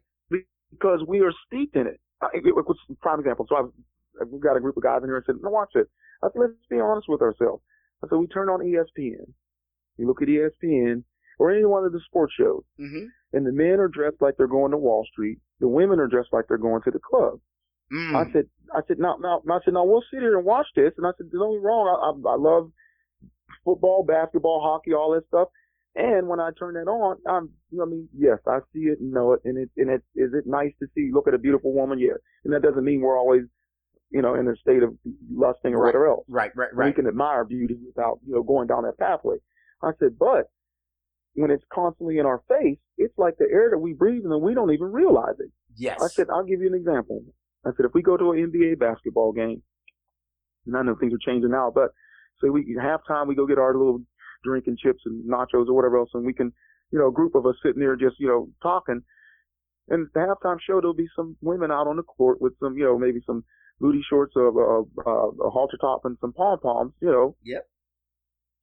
because 0.71 1.01
we 1.07 1.21
are 1.21 1.31
steeped 1.47 1.75
in 1.75 1.87
it. 1.87 1.99
I, 2.21 2.27
it, 2.33 2.43
it 2.45 2.55
a 2.55 2.93
prime 3.01 3.19
example. 3.19 3.45
So 3.47 3.55
I've, 3.55 4.27
we've 4.29 4.41
got 4.41 4.57
a 4.57 4.59
group 4.59 4.77
of 4.77 4.83
guys 4.83 4.99
in 5.03 5.09
here 5.09 5.17
and 5.17 5.25
said, 5.25 5.35
"No, 5.41 5.49
watch 5.49 5.71
it." 5.75 5.87
I 6.23 6.27
said, 6.27 6.39
"Let's 6.39 6.53
be 6.69 6.79
honest 6.79 7.07
with 7.07 7.21
ourselves." 7.21 7.63
I 8.03 8.07
said, 8.07 8.17
"We 8.17 8.27
turn 8.27 8.49
on 8.49 8.61
ESPN. 8.61 9.27
You 9.97 10.07
look 10.07 10.21
at 10.21 10.27
ESPN 10.27 11.03
or 11.39 11.51
any 11.51 11.65
one 11.65 11.85
of 11.85 11.91
the 11.93 12.01
sports 12.05 12.33
shows." 12.37 12.63
Mm-hmm. 12.79 13.05
and 13.33 13.45
the 13.45 13.51
men 13.51 13.79
are 13.79 13.87
dressed 13.87 14.21
like 14.21 14.35
they're 14.37 14.47
going 14.47 14.71
to 14.71 14.77
Wall 14.77 15.05
Street. 15.11 15.39
The 15.59 15.67
women 15.67 15.99
are 15.99 16.07
dressed 16.07 16.33
like 16.33 16.45
they're 16.47 16.57
going 16.57 16.81
to 16.83 16.91
the 16.91 16.99
club. 16.99 17.39
Mm. 17.93 18.15
I 18.15 18.31
said, 18.33 18.45
I 18.73 18.79
said, 18.87 18.97
now, 18.97 19.15
now, 19.21 19.41
I 19.49 19.59
said, 19.63 19.73
now 19.75 19.85
we'll 19.85 20.03
sit 20.11 20.19
here 20.21 20.37
and 20.37 20.45
watch 20.45 20.65
this. 20.75 20.91
And 20.97 21.05
I 21.05 21.11
said, 21.17 21.31
don't 21.31 21.53
get 21.53 21.61
me 21.61 21.65
wrong, 21.65 21.85
I, 21.87 21.95
I, 22.29 22.33
I 22.33 22.35
love 22.35 22.71
football, 23.63 24.03
basketball, 24.03 24.61
hockey, 24.61 24.93
all 24.93 25.11
that 25.13 25.27
stuff. 25.27 25.49
And 25.95 26.27
when 26.27 26.39
I 26.41 26.49
turn 26.59 26.73
that 26.73 26.89
on, 26.89 27.17
I'm, 27.27 27.49
you 27.71 27.77
know, 27.77 27.85
I 27.85 27.87
mean, 27.87 28.09
yes, 28.17 28.39
I 28.47 28.59
see 28.73 28.81
it 28.81 28.99
and 28.99 29.11
know 29.13 29.31
it. 29.33 29.39
And 29.45 29.57
it, 29.57 29.69
and 29.77 29.89
it, 29.89 30.03
is 30.15 30.33
it 30.33 30.43
nice 30.45 30.73
to 30.81 30.87
see, 30.93 31.09
look 31.13 31.27
at 31.27 31.33
a 31.33 31.37
beautiful 31.37 31.73
woman? 31.73 31.99
Yeah. 31.99 32.15
And 32.43 32.53
that 32.53 32.61
doesn't 32.61 32.83
mean 32.83 32.99
we're 32.99 33.17
always, 33.17 33.43
you 34.09 34.21
know, 34.21 34.35
in 34.35 34.47
a 34.47 34.55
state 34.57 34.83
of 34.83 34.93
lusting 35.33 35.73
or 35.73 35.79
Right. 35.79 35.87
whatever 35.87 36.07
else 36.07 36.25
right. 36.27 36.51
Right. 36.55 36.69
Right. 36.73 36.87
We 36.87 36.93
can 36.93 37.07
admire 37.07 37.45
beauty 37.45 37.77
without, 37.85 38.19
you 38.27 38.35
know, 38.35 38.43
going 38.43 38.67
down 38.67 38.83
that 38.83 38.97
pathway. 38.97 39.37
I 39.81 39.91
said, 39.99 40.17
but 40.19 40.49
when 41.35 41.49
it's 41.49 41.63
constantly 41.73 42.17
in 42.17 42.25
our 42.25 42.41
face, 42.49 42.77
it's 42.97 43.17
like 43.17 43.37
the 43.37 43.47
air 43.51 43.69
that 43.71 43.77
we 43.77 43.93
breathe 43.93 44.23
and 44.25 44.41
we 44.41 44.53
don't 44.53 44.71
even 44.73 44.91
realize 44.91 45.35
it. 45.39 45.51
Yes. 45.77 46.01
I 46.03 46.07
said, 46.07 46.27
I'll 46.29 46.43
give 46.45 46.59
you 46.61 46.67
an 46.67 46.75
example. 46.75 47.21
I 47.65 47.69
said, 47.75 47.85
if 47.85 47.93
we 47.93 48.01
go 48.01 48.17
to 48.17 48.31
an 48.31 48.51
NBA 48.51 48.79
basketball 48.79 49.31
game, 49.31 49.61
and 50.65 50.75
I 50.75 50.81
know 50.81 50.95
things 50.95 51.13
are 51.13 51.17
changing 51.25 51.51
now, 51.51 51.71
but 51.73 51.89
say 52.41 52.49
we 52.49 52.77
halftime, 52.79 53.27
we 53.27 53.35
go 53.35 53.45
get 53.45 53.57
our 53.57 53.73
little 53.73 54.01
drink 54.43 54.65
and 54.67 54.77
chips 54.77 55.01
and 55.05 55.23
nachos 55.29 55.67
or 55.67 55.73
whatever 55.73 55.97
else, 55.97 56.09
and 56.13 56.25
we 56.25 56.33
can, 56.33 56.51
you 56.91 56.99
know, 56.99 57.07
a 57.07 57.11
group 57.11 57.35
of 57.35 57.45
us 57.45 57.55
sitting 57.63 57.79
there 57.79 57.95
just, 57.95 58.15
you 58.19 58.27
know, 58.27 58.49
talking. 58.61 59.01
And 59.89 60.07
the 60.13 60.19
halftime 60.19 60.57
show, 60.65 60.79
there'll 60.79 60.93
be 60.93 61.09
some 61.15 61.35
women 61.41 61.71
out 61.71 61.87
on 61.87 61.97
the 61.97 62.03
court 62.03 62.41
with 62.41 62.53
some, 62.59 62.77
you 62.77 62.85
know, 62.85 62.97
maybe 62.97 63.21
some 63.25 63.43
booty 63.79 64.03
shorts, 64.09 64.33
a, 64.35 64.39
a, 64.39 64.81
a, 64.81 65.29
a 65.45 65.49
halter 65.49 65.77
top, 65.79 66.01
and 66.05 66.17
some 66.21 66.33
pom 66.33 66.59
poms, 66.59 66.93
you 67.01 67.09
know. 67.09 67.35
Yep. 67.43 67.67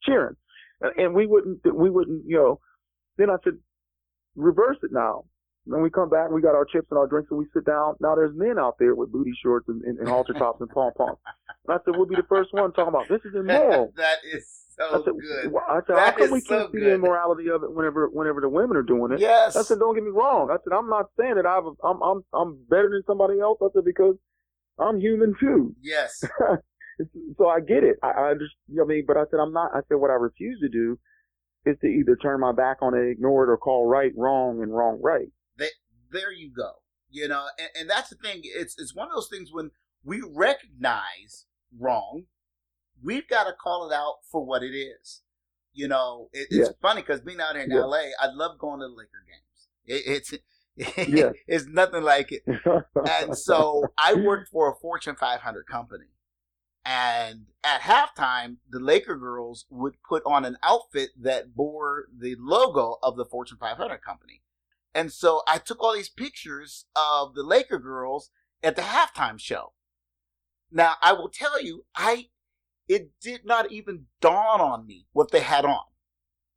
Cheering, 0.04 0.36
and 0.80 1.14
we 1.14 1.26
wouldn't, 1.26 1.60
we 1.72 1.88
wouldn't, 1.88 2.24
you 2.26 2.36
know. 2.36 2.60
Then 3.18 3.30
I 3.30 3.36
said, 3.44 3.54
reverse 4.34 4.78
it 4.82 4.90
now. 4.92 5.26
Then 5.66 5.80
we 5.80 5.90
come 5.90 6.10
back, 6.10 6.30
we 6.30 6.42
got 6.42 6.56
our 6.56 6.64
chips 6.64 6.88
and 6.90 6.98
our 6.98 7.06
drinks, 7.06 7.30
and 7.30 7.38
we 7.38 7.46
sit 7.54 7.64
down. 7.64 7.94
Now 8.00 8.16
there's 8.16 8.34
men 8.34 8.58
out 8.58 8.76
there 8.78 8.94
with 8.94 9.12
booty 9.12 9.32
shorts 9.42 9.68
and, 9.68 9.82
and, 9.82 9.98
and 9.98 10.08
halter 10.08 10.32
tops 10.32 10.60
and 10.60 10.68
pom 10.70 10.92
poms. 10.96 11.18
And 11.66 11.74
I 11.74 11.78
said, 11.84 11.94
we'll 11.96 12.06
be 12.06 12.16
the 12.16 12.26
first 12.28 12.52
one 12.52 12.72
talking 12.72 12.88
about 12.88 13.08
this 13.08 13.20
is 13.24 13.34
immoral. 13.36 13.92
that 13.96 14.18
is 14.24 14.62
so 14.76 14.84
I 14.88 15.04
said, 15.04 15.12
good. 15.20 15.54
I 15.68 15.80
said, 15.86 15.96
That 15.96 16.14
how 16.14 16.18
come 16.18 16.30
we 16.30 16.40
so 16.40 16.48
can't 16.48 16.72
see 16.72 16.78
good. 16.78 16.86
the 16.86 16.94
immorality 16.94 17.48
of 17.50 17.62
it 17.62 17.72
whenever 17.72 18.08
whenever 18.08 18.40
the 18.40 18.48
women 18.48 18.76
are 18.76 18.82
doing 18.82 19.12
it? 19.12 19.20
Yes. 19.20 19.54
I 19.54 19.62
said, 19.62 19.78
don't 19.78 19.94
get 19.94 20.02
me 20.02 20.10
wrong. 20.10 20.50
I 20.50 20.56
said, 20.64 20.76
I'm 20.76 20.88
not 20.88 21.06
saying 21.18 21.36
that 21.36 21.46
I've, 21.46 21.64
I'm 21.84 22.02
I'm 22.02 22.24
I'm 22.32 22.58
better 22.68 22.90
than 22.90 23.02
somebody 23.06 23.38
else. 23.38 23.58
I 23.62 23.68
said 23.74 23.84
because 23.84 24.16
I'm 24.78 24.98
human 24.98 25.34
too. 25.38 25.76
yes. 25.80 26.24
so 27.38 27.48
I 27.48 27.60
get 27.60 27.84
it. 27.84 27.96
I, 28.02 28.10
I 28.10 28.30
understand. 28.30 28.80
I 28.80 28.84
mean, 28.84 29.04
but 29.06 29.16
I 29.16 29.24
said 29.30 29.40
I'm 29.40 29.52
not. 29.52 29.70
I 29.74 29.80
said 29.88 29.96
what 29.96 30.10
I 30.10 30.14
refuse 30.14 30.58
to 30.60 30.68
do 30.68 30.98
is 31.64 31.76
to 31.80 31.86
either 31.86 32.16
turn 32.16 32.40
my 32.40 32.52
back 32.52 32.78
on 32.80 32.94
it, 32.94 33.08
ignore 33.10 33.44
it, 33.44 33.50
or 33.50 33.56
call 33.56 33.86
right 33.86 34.12
wrong 34.16 34.62
and 34.62 34.74
wrong 34.74 34.98
right. 35.02 35.28
There 36.12 36.32
you 36.32 36.50
go. 36.50 36.72
You 37.10 37.28
know, 37.28 37.46
and, 37.58 37.68
and 37.80 37.90
that's 37.90 38.10
the 38.10 38.16
thing. 38.16 38.40
It's 38.44 38.78
it's 38.78 38.94
one 38.94 39.08
of 39.08 39.14
those 39.14 39.28
things 39.28 39.50
when 39.52 39.70
we 40.04 40.22
recognize 40.34 41.46
wrong, 41.78 42.24
we've 43.02 43.28
got 43.28 43.44
to 43.44 43.52
call 43.52 43.90
it 43.90 43.94
out 43.94 44.16
for 44.30 44.44
what 44.44 44.62
it 44.62 44.74
is. 44.74 45.22
You 45.74 45.88
know, 45.88 46.28
it, 46.32 46.48
it's 46.50 46.68
Yes. 46.68 46.72
funny 46.80 47.02
because 47.02 47.20
being 47.20 47.40
out 47.40 47.54
here 47.54 47.64
in 47.64 47.70
Yes. 47.70 47.84
LA, 47.84 48.04
I 48.20 48.26
love 48.32 48.58
going 48.58 48.80
to 48.80 48.86
the 48.88 48.92
Laker 48.94 49.24
games. 49.26 49.68
It, 49.86 50.02
it's 50.06 50.32
Yes. 51.08 51.34
it's 51.46 51.66
nothing 51.66 52.02
like 52.02 52.32
it. 52.32 52.42
and 53.06 53.36
so 53.36 53.84
I 53.98 54.14
worked 54.14 54.48
for 54.50 54.70
a 54.70 54.74
Fortune 54.74 55.16
500 55.16 55.66
company. 55.66 56.06
And 56.84 57.46
at 57.62 57.82
halftime, 57.82 58.56
the 58.68 58.80
Laker 58.80 59.16
girls 59.16 59.66
would 59.70 59.94
put 60.02 60.22
on 60.26 60.44
an 60.44 60.56
outfit 60.64 61.10
that 61.20 61.54
bore 61.54 62.06
the 62.16 62.34
logo 62.38 62.98
of 63.02 63.16
the 63.16 63.24
Fortune 63.24 63.58
500 63.60 64.02
company. 64.02 64.40
And 64.94 65.12
so 65.12 65.42
I 65.48 65.58
took 65.58 65.82
all 65.82 65.94
these 65.94 66.08
pictures 66.08 66.86
of 66.94 67.34
the 67.34 67.42
Laker 67.42 67.78
girls 67.78 68.30
at 68.62 68.76
the 68.76 68.82
halftime 68.82 69.38
show. 69.40 69.72
Now, 70.70 70.94
I 71.02 71.12
will 71.12 71.28
tell 71.28 71.62
you, 71.62 71.84
I 71.94 72.28
it 72.88 73.12
did 73.20 73.46
not 73.46 73.72
even 73.72 74.06
dawn 74.20 74.60
on 74.60 74.86
me 74.86 75.06
what 75.12 75.30
they 75.30 75.40
had 75.40 75.64
on. 75.64 75.84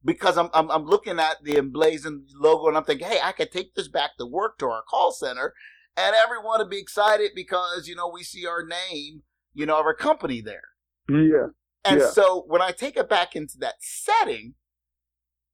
Because 0.04 0.38
I'm, 0.38 0.50
I'm 0.54 0.70
I'm 0.70 0.86
looking 0.86 1.20
at 1.20 1.44
the 1.44 1.58
emblazoned 1.58 2.30
logo 2.40 2.68
and 2.68 2.78
I'm 2.78 2.84
thinking, 2.84 3.08
hey, 3.08 3.20
I 3.24 3.32
could 3.32 3.52
take 3.52 3.74
this 3.74 3.88
back 3.88 4.18
to 4.18 4.26
work 4.26 4.58
to 4.60 4.68
our 4.68 4.84
call 4.84 5.12
center 5.12 5.54
and 5.98 6.16
everyone 6.16 6.60
would 6.60 6.70
be 6.70 6.80
excited 6.80 7.32
because 7.36 7.88
you 7.88 7.96
know 7.96 8.10
we 8.10 8.24
see 8.24 8.46
our 8.46 8.66
name 8.66 9.24
you 9.54 9.66
know 9.66 9.80
of 9.80 9.86
our 9.86 9.94
company 9.96 10.42
there 10.42 10.70
yeah, 11.10 11.48
and 11.84 12.02
Yeah. 12.02 12.10
so 12.10 12.44
when 12.48 12.62
i 12.62 12.72
take 12.72 12.98
it 12.98 13.10
back 13.10 13.36
into 13.36 13.58
that 13.60 13.76
setting 13.80 14.56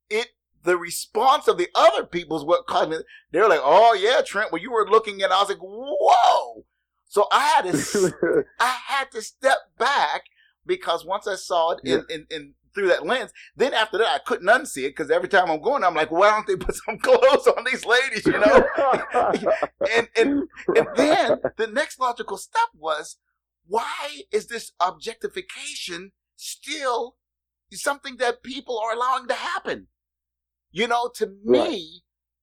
it 0.10 0.30
the 0.64 0.78
response 0.78 1.48
of 1.48 1.58
the 1.58 1.70
other 1.76 2.06
people 2.06 2.38
is 2.38 2.44
what 2.46 2.68
caused 2.68 2.90
me. 2.90 2.98
They're 3.32 3.50
like 3.50 3.62
oh 3.64 3.94
yeah 3.94 4.22
trent 4.22 4.52
well 4.52 4.62
you 4.62 4.72
were 4.72 4.90
looking 4.90 5.22
at 5.22 5.32
i 5.32 5.40
was 5.40 5.50
like 5.50 5.60
whoa. 5.62 6.66
So 7.06 7.28
i 7.32 7.40
had 7.40 7.66
to 7.74 8.46
i 8.60 8.78
had 8.88 9.12
to 9.12 9.22
step 9.22 9.58
back 9.78 10.24
because 10.66 11.06
once 11.06 11.28
i 11.28 11.36
saw 11.36 11.72
it 11.72 11.80
in, 11.84 12.06
in, 12.10 12.28
in 12.30 12.54
through 12.74 12.88
that 12.88 13.06
lens 13.06 13.32
then 13.56 13.74
after 13.74 13.98
that 13.98 14.08
i 14.08 14.20
couldn't 14.26 14.48
unsee 14.48 14.86
it 14.86 14.96
because 14.96 15.12
every 15.12 15.28
time 15.28 15.50
i'm 15.50 15.62
going 15.62 15.84
i'm 15.84 15.94
like 15.96 16.12
why 16.12 16.30
don't 16.30 16.48
they 16.48 16.56
put 16.56 16.76
some 16.86 16.98
clothes 17.00 17.48
on 17.48 17.66
these 17.66 17.86
ladies 17.86 18.26
you 18.26 18.32
know? 18.32 18.66
And 19.94 20.08
and 20.16 20.48
and 20.76 20.88
then 20.96 21.40
the 21.58 21.68
next 21.68 22.00
logical 22.00 22.38
step 22.38 22.70
was 22.74 23.18
why 23.68 24.22
is 24.32 24.48
this 24.48 24.72
objectification 24.80 26.12
still 26.36 27.18
something 27.74 28.18
that 28.18 28.44
people 28.44 28.80
are 28.80 28.94
allowing 28.94 29.28
to 29.28 29.34
happen 29.34 29.88
you 30.72 30.88
know 30.88 31.10
to 31.14 31.28
me 31.44 32.02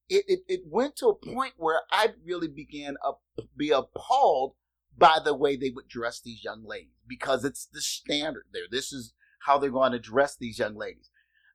it, 0.09 0.25
it, 0.27 0.39
it 0.47 0.61
went 0.65 0.95
to 0.97 1.07
a 1.07 1.15
point 1.15 1.53
where 1.57 1.81
i 1.91 2.09
really 2.25 2.47
began 2.47 2.95
to 3.37 3.43
be 3.57 3.69
appalled 3.71 4.53
by 4.97 5.19
the 5.23 5.33
way 5.33 5.55
they 5.55 5.69
would 5.69 5.87
dress 5.87 6.19
these 6.21 6.43
young 6.43 6.63
ladies 6.65 6.93
because 7.07 7.45
it's 7.45 7.65
the 7.71 7.81
standard 7.81 8.45
there. 8.51 8.63
This 8.69 8.91
is 8.91 9.13
how 9.45 9.57
they're 9.57 9.69
going 9.71 9.93
to 9.93 9.99
dress 9.99 10.35
these 10.37 10.59
young 10.59 10.75
ladies. 10.75 11.09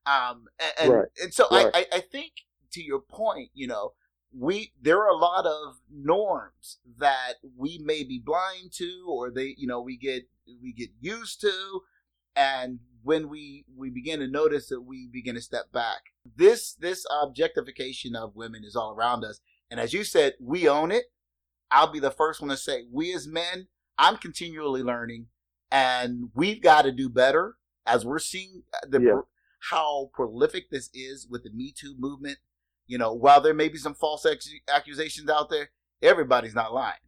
Um 0.06 0.46
and 0.58 0.72
and, 0.78 0.90
Right. 0.90 1.08
and 1.22 1.34
so 1.34 1.46
Right. 1.50 1.74
I, 1.74 1.86
I 1.92 1.96
i 1.96 2.00
think 2.00 2.32
to 2.72 2.82
your 2.82 3.00
point 3.00 3.50
you 3.54 3.66
know 3.66 3.92
we 4.36 4.72
there 4.80 4.98
are 4.98 5.08
a 5.10 5.16
lot 5.16 5.46
of 5.46 5.76
norms 5.90 6.78
that 6.98 7.34
we 7.56 7.78
may 7.84 8.02
be 8.04 8.22
blind 8.24 8.72
to 8.72 9.06
or 9.08 9.30
they 9.30 9.54
you 9.56 9.66
know 9.66 9.80
we 9.80 9.96
get 9.96 10.24
we 10.62 10.72
get 10.72 10.90
used 11.00 11.40
to. 11.42 11.82
And 12.36 12.80
when 13.02 13.28
we 13.28 13.64
we 13.76 13.90
begin 13.90 14.20
to 14.20 14.28
notice 14.28 14.68
that 14.68 14.82
we 14.82 15.08
begin 15.12 15.36
to 15.36 15.40
step 15.40 15.72
back 15.72 16.13
this 16.36 16.74
this 16.74 17.04
objectification 17.22 18.16
of 18.16 18.34
women 18.36 18.62
is 18.64 18.76
all 18.76 18.92
around 18.92 19.24
us 19.24 19.40
and 19.70 19.78
as 19.78 19.92
you 19.92 20.04
said 20.04 20.34
we 20.40 20.68
own 20.68 20.90
it 20.90 21.04
i'll 21.70 21.90
be 21.92 22.00
the 22.00 22.10
first 22.10 22.40
one 22.40 22.50
to 22.50 22.56
say 22.56 22.84
we 22.92 23.12
as 23.14 23.26
men 23.26 23.68
i'm 23.98 24.16
continually 24.16 24.82
learning 24.82 25.26
and 25.70 26.30
we've 26.34 26.62
got 26.62 26.82
to 26.82 26.92
do 26.92 27.08
better 27.08 27.56
as 27.86 28.04
we're 28.04 28.18
seeing 28.18 28.62
uh, 28.72 28.86
the 28.88 29.00
Yeah. 29.00 29.20
how 29.70 30.10
prolific 30.14 30.70
this 30.70 30.88
is 30.94 31.26
with 31.30 31.42
the 31.44 31.50
me 31.50 31.72
too 31.76 31.94
movement 31.98 32.38
you 32.86 32.98
know, 32.98 33.14
while 33.14 33.40
there 33.40 33.54
may 33.54 33.68
be 33.70 33.78
some 33.78 33.94
false 33.94 34.26
ex- 34.26 34.50
accusations 34.70 35.30
out 35.30 35.48
there, 35.48 35.70
everybody's 36.02 36.54
not 36.54 36.74
lying. 36.74 37.00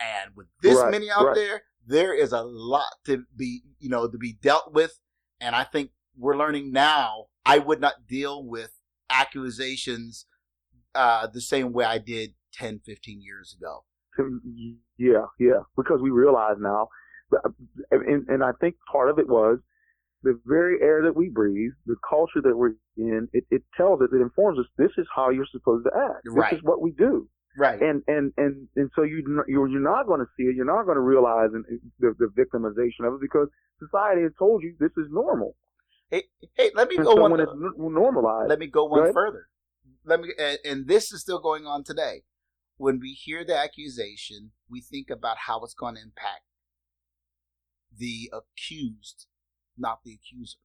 And 0.00 0.34
with 0.34 0.48
this 0.62 0.76
Right, 0.80 0.90
many 0.90 1.08
out 1.12 1.26
right. 1.26 1.34
there, 1.36 1.62
there 1.86 2.12
is 2.12 2.32
a 2.32 2.42
lot 2.42 2.90
to 3.04 3.22
be, 3.36 3.62
you 3.78 3.88
know, 3.88 4.08
to 4.08 4.18
be 4.18 4.32
dealt 4.42 4.72
with. 4.74 4.98
And 5.40 5.54
I 5.54 5.62
think 5.62 5.90
we're 6.16 6.36
learning 6.36 6.72
now. 6.72 7.26
I 7.44 7.58
would 7.58 7.80
not 7.80 8.06
deal 8.08 8.44
with 8.44 8.70
accusations 9.10 10.26
uh, 10.94 11.26
the 11.26 11.40
same 11.40 11.72
way 11.72 11.84
I 11.84 11.98
did 11.98 12.34
10, 12.54 12.80
15 12.84 13.20
years 13.20 13.56
ago. 13.58 13.84
yeah, 14.98 15.26
yeah, 15.38 15.60
because 15.76 16.00
we 16.00 16.10
realize 16.10 16.56
now, 16.58 16.88
and, 17.90 18.26
and 18.28 18.42
I 18.42 18.52
think 18.60 18.76
part 18.90 19.10
of 19.10 19.18
it 19.18 19.28
was 19.28 19.58
the 20.22 20.40
very 20.44 20.80
air 20.82 21.02
that 21.02 21.14
we 21.14 21.28
breathe, 21.28 21.72
the 21.86 21.96
culture 22.08 22.40
that 22.42 22.56
we're 22.56 22.74
in. 22.96 23.28
It, 23.32 23.44
it 23.50 23.62
tells 23.76 24.00
us, 24.00 24.08
it 24.12 24.20
informs 24.20 24.58
us. 24.58 24.66
This 24.78 24.90
is 24.98 25.06
how 25.14 25.30
you're 25.30 25.46
supposed 25.50 25.84
to 25.84 25.90
act. 25.94 26.22
Right. 26.26 26.50
This 26.50 26.58
is 26.58 26.64
what 26.64 26.80
we 26.80 26.92
do. 26.92 27.28
Right. 27.58 27.80
And 27.80 28.02
and 28.06 28.32
and 28.36 28.68
and 28.76 28.90
so 28.94 29.02
you 29.02 29.22
you're 29.48 29.68
you're 29.68 29.80
not 29.80 30.06
going 30.06 30.20
to 30.20 30.26
see 30.36 30.44
it. 30.44 30.56
You're 30.56 30.66
not 30.66 30.84
going 30.84 30.96
to 30.96 31.00
realize 31.00 31.50
the, 32.00 32.14
the 32.18 32.28
victimization 32.36 33.06
of 33.06 33.14
it 33.14 33.20
because 33.20 33.48
society 33.78 34.22
has 34.22 34.32
told 34.38 34.62
you 34.62 34.74
this 34.78 34.92
is 34.98 35.06
normal. 35.10 35.56
Hey, 36.10 36.24
hey, 36.54 36.70
let 36.74 36.88
me 36.88 36.96
And 36.96 37.04
go 37.06 37.14
one. 37.16 37.46
normalized, 37.76 38.48
Let 38.48 38.58
me 38.58 38.66
go 38.66 38.84
one 38.84 39.02
ahead. 39.02 39.14
further. 39.14 39.48
Let 40.04 40.20
me, 40.20 40.32
and, 40.38 40.58
and 40.64 40.86
this 40.88 41.12
is 41.12 41.20
still 41.22 41.40
going 41.40 41.66
on 41.66 41.84
today. 41.84 42.22
When 42.78 43.00
we 43.00 43.12
hear 43.12 43.44
the 43.44 43.56
accusation, 43.56 44.52
we 44.68 44.80
think 44.80 45.08
about 45.10 45.38
how 45.46 45.60
it's 45.64 45.74
going 45.74 45.94
to 45.96 46.02
impact 46.02 46.42
the 47.96 48.30
accused, 48.32 49.26
not 49.78 50.00
the 50.04 50.12
accuser. 50.14 50.58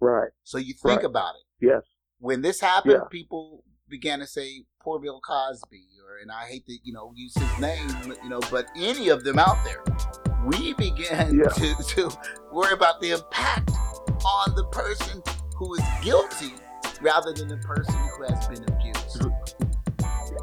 right? 0.00 0.30
So 0.44 0.58
you 0.58 0.74
think 0.74 0.98
Right. 0.98 1.04
about 1.04 1.34
it. 1.36 1.66
Yes. 1.66 1.82
When 2.18 2.42
this 2.42 2.60
happened, 2.60 2.94
Yeah. 2.94 3.08
people 3.10 3.64
began 3.88 4.18
to 4.20 4.26
say 4.26 4.66
poor 4.80 4.98
Bill 5.00 5.20
Cosby, 5.20 5.88
or 6.06 6.18
and 6.18 6.30
I 6.30 6.44
hate 6.46 6.66
to 6.66 6.78
you 6.82 6.92
know 6.92 7.12
use 7.16 7.34
his 7.36 7.58
name, 7.58 8.14
you 8.22 8.28
know, 8.28 8.40
but 8.50 8.66
any 8.76 9.08
of 9.08 9.24
them 9.24 9.38
out 9.38 9.56
there, 9.64 9.82
we 10.46 10.74
began 10.74 11.38
Yeah. 11.38 11.48
to 11.48 11.74
to 11.94 12.10
worry 12.52 12.72
about 12.72 13.00
the 13.00 13.10
impact 13.12 13.70
on 14.24 14.54
the 14.54 14.64
person 14.72 15.22
who 15.56 15.74
is 15.74 15.82
guilty 16.02 16.54
rather 17.00 17.32
than 17.32 17.48
the 17.48 17.56
person 17.58 17.94
who 17.94 18.22
has 18.24 18.46
been 18.48 18.62
abused. 18.64 19.22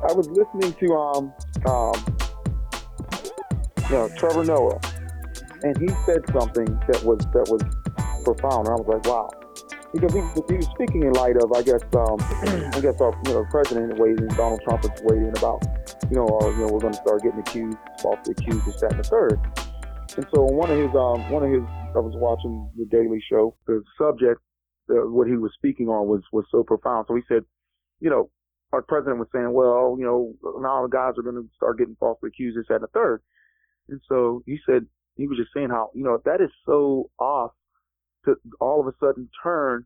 I 0.10 0.14
was 0.14 0.28
listening 0.30 0.74
to 0.74 0.94
um 0.96 1.34
um 1.66 2.06
you 3.90 3.98
know, 3.98 4.10
Trevor 4.18 4.46
Noah, 4.46 4.80
and 5.64 5.78
he 5.78 5.88
said 6.06 6.22
something 6.32 6.66
that 6.88 7.04
was 7.04 7.20
that 7.34 7.48
was 7.52 7.62
profound, 8.24 8.68
and 8.68 8.78
I 8.78 8.80
was 8.82 8.88
like, 8.88 9.06
wow, 9.06 9.30
because 9.94 10.14
he, 10.14 10.20
was- 10.22 10.44
he 10.50 10.56
was 10.56 10.66
speaking 10.68 11.04
in 11.04 11.12
light 11.14 11.36
of, 11.38 11.52
I 11.52 11.62
guess, 11.62 11.82
um, 11.98 12.16
I 12.74 12.80
guess 12.80 13.02
our 13.02 13.12
you 13.28 13.34
know 13.34 13.46
president 13.52 13.98
weighed 14.00 14.20
in, 14.20 14.28
Donald 14.30 14.62
Trump 14.64 14.86
is 14.86 14.92
waiting 15.04 15.34
about, 15.38 15.62
you 16.10 16.16
know, 16.16 16.26
uh, 16.42 16.48
you 16.52 16.66
know, 16.66 16.68
we're 16.72 16.80
going 16.80 16.94
to 16.94 17.02
start 17.04 17.22
getting 17.22 17.40
accused, 17.40 17.78
falsely 18.02 18.32
accused, 18.38 18.66
this, 18.66 18.80
that, 18.82 18.94
and 18.94 19.04
the 19.04 19.10
third. 19.10 19.40
And 20.18 20.26
so 20.34 20.42
one 20.44 20.70
of 20.70 20.78
his 20.78 20.94
um 20.96 21.30
one 21.32 21.44
of 21.44 21.52
his, 21.52 21.64
I 21.96 22.00
was 22.00 22.14
watching 22.16 22.70
the 22.78 22.86
Daily 22.86 23.24
Show. 23.30 23.56
The 23.66 23.82
subject, 23.98 24.42
uh, 24.90 25.08
what 25.08 25.28
he 25.28 25.38
was 25.38 25.52
speaking 25.56 25.88
on 25.88 26.08
was 26.08 26.22
was 26.32 26.46
so 26.52 26.64
profound. 26.64 27.06
So 27.08 27.16
he 27.16 27.22
said, 27.28 27.44
you 28.00 28.10
know, 28.10 28.30
our 28.74 28.82
president 28.82 29.20
was 29.20 29.28
saying, 29.34 29.54
well, 29.54 29.96
you 29.98 30.06
know, 30.06 30.34
now 30.60 30.84
the 30.84 30.90
guys 30.90 31.14
are 31.18 31.24
going 31.24 31.36
to 31.36 31.50
start 31.56 31.78
getting 31.78 31.96
falsely 32.00 32.30
accused, 32.30 32.58
this, 32.58 32.66
that, 32.70 32.76
and 32.76 32.84
the 32.84 32.88
third. 32.88 33.22
And 33.90 34.02
so 34.08 34.44
he 34.46 34.60
said, 34.66 34.86
he 35.16 35.28
was 35.28 35.38
just 35.38 35.52
saying 35.54 35.70
how, 35.70 35.92
you 35.94 36.04
know, 36.04 36.20
that 36.26 36.42
is 36.42 36.52
so 36.66 37.10
off 37.20 37.52
to 38.26 38.36
all 38.60 38.80
of 38.80 38.88
a 38.88 38.94
sudden 39.00 39.30
turn 39.44 39.86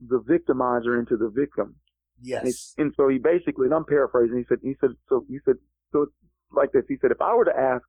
the 0.00 0.20
victimizer 0.20 0.98
into 0.98 1.16
the 1.16 1.28
victim. 1.28 1.76
Yes. 2.20 2.74
And, 2.76 2.86
and 2.86 2.94
so 2.96 3.08
he 3.08 3.18
basically, 3.18 3.66
and 3.66 3.74
I'm 3.74 3.84
paraphrasing. 3.84 4.38
He 4.38 4.44
said, 4.48 4.58
he 4.62 4.74
said, 4.80 4.90
so 5.08 5.24
he 5.28 5.38
said, 5.44 5.54
so 5.92 6.02
it's 6.02 6.12
like 6.52 6.72
this. 6.72 6.84
He 6.88 6.96
said, 7.00 7.10
if 7.10 7.20
I 7.20 7.34
were 7.34 7.44
to 7.44 7.56
ask, 7.56 7.84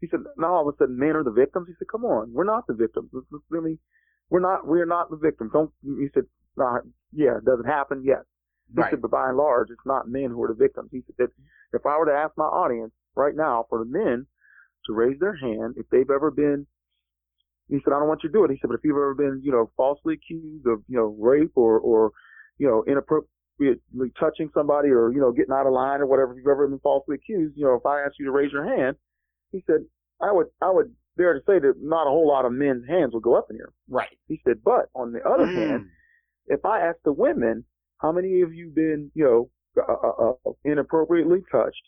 he 0.00 0.06
said, 0.08 0.20
now 0.36 0.54
all 0.54 0.68
of 0.68 0.74
a 0.74 0.78
sudden 0.78 0.98
men 0.98 1.16
are 1.16 1.24
the 1.24 1.30
victims. 1.30 1.66
He 1.68 1.74
said, 1.78 1.88
come 1.90 2.04
on, 2.04 2.32
we're 2.32 2.44
not 2.44 2.66
the 2.66 2.74
victims. 2.74 3.10
This 3.12 3.22
is 3.32 3.40
really, 3.50 3.78
we're 4.30 4.40
not, 4.40 4.66
we're 4.66 4.86
not 4.86 5.10
the 5.10 5.16
victims. 5.16 5.50
Don't. 5.52 5.70
He 5.82 6.08
said, 6.14 6.24
nah, 6.56 6.78
yeah, 7.12 7.38
it 7.38 7.44
doesn't 7.44 7.66
happen? 7.66 8.02
yet. 8.04 8.22
He 8.74 8.80
Right. 8.82 8.90
said, 8.90 9.00
but 9.02 9.10
by 9.10 9.28
and 9.28 9.36
large, 9.38 9.70
it's 9.70 9.86
not 9.86 10.08
men 10.08 10.30
who 10.30 10.42
are 10.42 10.48
the 10.48 10.54
victims. 10.54 10.90
He 10.92 11.02
said 11.06 11.14
that 11.18 11.30
if 11.72 11.86
I 11.86 11.96
were 11.98 12.04
to 12.06 12.12
ask 12.12 12.36
my 12.36 12.44
audience 12.44 12.92
right 13.16 13.34
now 13.34 13.64
for 13.70 13.78
the 13.78 13.86
men 13.86 14.26
to 14.86 14.92
raise 14.92 15.18
their 15.18 15.34
hand 15.36 15.74
if 15.78 15.88
they've 15.90 16.10
ever 16.10 16.30
been, 16.30 16.66
he 17.68 17.78
said, 17.84 17.92
I 17.92 17.98
don't 17.98 18.08
want 18.08 18.22
you 18.22 18.28
to 18.28 18.32
do 18.32 18.44
it. 18.44 18.50
He 18.50 18.58
said, 18.60 18.68
but 18.68 18.74
if 18.74 18.84
you've 18.84 18.96
ever 18.96 19.14
been, 19.14 19.40
you 19.42 19.52
know, 19.52 19.70
falsely 19.76 20.14
accused 20.14 20.66
of, 20.66 20.82
you 20.88 20.96
know, 20.96 21.16
rape 21.18 21.52
or, 21.54 21.78
or, 21.78 22.12
you 22.58 22.66
know, 22.66 22.82
inappropriately 22.86 24.12
touching 24.18 24.50
somebody 24.54 24.88
or, 24.88 25.12
you 25.12 25.20
know, 25.20 25.32
getting 25.32 25.52
out 25.52 25.66
of 25.66 25.72
line 25.72 26.00
or 26.00 26.06
whatever, 26.06 26.32
if 26.32 26.38
you've 26.38 26.46
ever 26.46 26.66
been 26.68 26.78
falsely 26.80 27.16
accused, 27.16 27.56
you 27.56 27.64
know, 27.64 27.74
if 27.74 27.84
I 27.86 28.02
ask 28.02 28.14
you 28.18 28.26
to 28.26 28.32
raise 28.32 28.52
your 28.52 28.64
hand, 28.64 28.96
he 29.50 29.62
said, 29.66 29.84
I 30.20 30.32
would, 30.32 30.46
I 30.60 30.70
would 30.70 30.94
dare 31.16 31.34
to 31.34 31.40
say 31.46 31.58
that 31.58 31.74
not 31.80 32.06
a 32.06 32.10
whole 32.10 32.28
lot 32.28 32.44
of 32.44 32.52
men's 32.52 32.86
hands 32.88 33.12
would 33.14 33.22
go 33.22 33.34
up 33.36 33.46
in 33.50 33.56
here. 33.56 33.72
Right. 33.88 34.16
He 34.28 34.40
said, 34.46 34.56
but 34.64 34.86
on 34.94 35.12
the 35.12 35.20
other 35.28 35.46
hand, 35.46 35.82
Mm. 35.82 35.88
if 36.46 36.64
I 36.64 36.80
ask 36.80 36.98
the 37.04 37.12
women, 37.12 37.64
how 37.98 38.12
many 38.12 38.40
of 38.42 38.52
you 38.54 38.70
been, 38.70 39.10
you 39.14 39.24
know, 39.24 39.50
uh, 39.80 39.92
uh, 39.92 40.32
uh, 40.46 40.52
inappropriately 40.64 41.42
touched, 41.50 41.82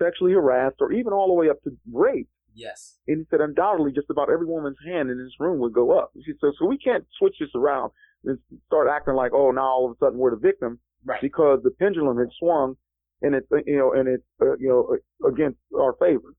sexually 0.00 0.32
harassed, 0.32 0.76
or 0.80 0.92
even 0.92 1.12
all 1.12 1.26
the 1.28 1.32
way 1.34 1.48
up 1.50 1.62
to 1.64 1.70
rape? 1.92 2.28
Yes. 2.54 2.98
And 3.06 3.18
he 3.18 3.24
said, 3.30 3.40
undoubtedly, 3.40 3.92
just 3.92 4.10
about 4.10 4.30
every 4.30 4.46
woman's 4.46 4.78
hand 4.84 5.10
in 5.10 5.18
this 5.18 5.34
room 5.38 5.58
would 5.60 5.72
go 5.72 5.96
up. 5.98 6.10
He 6.14 6.32
said, 6.40 6.50
so 6.58 6.66
we 6.66 6.78
can't 6.78 7.06
switch 7.18 7.36
this 7.40 7.50
around 7.54 7.92
and 8.24 8.38
start 8.66 8.88
acting 8.90 9.14
like, 9.14 9.32
oh, 9.32 9.50
now 9.52 9.62
all 9.66 9.86
of 9.90 9.92
a 9.92 9.98
sudden 10.04 10.18
we're 10.18 10.30
the 10.32 10.36
victim 10.36 10.80
Right. 11.04 11.20
because 11.20 11.60
the 11.62 11.70
pendulum 11.70 12.18
had 12.18 12.28
swung 12.38 12.74
and 13.22 13.34
it's 13.34 13.46
you 13.66 13.76
know, 13.76 13.92
and 13.92 14.08
it's 14.08 14.24
uh, 14.42 14.56
you 14.58 14.68
know, 14.68 14.96
against 15.28 15.58
our 15.76 15.92
favor. 15.94 16.34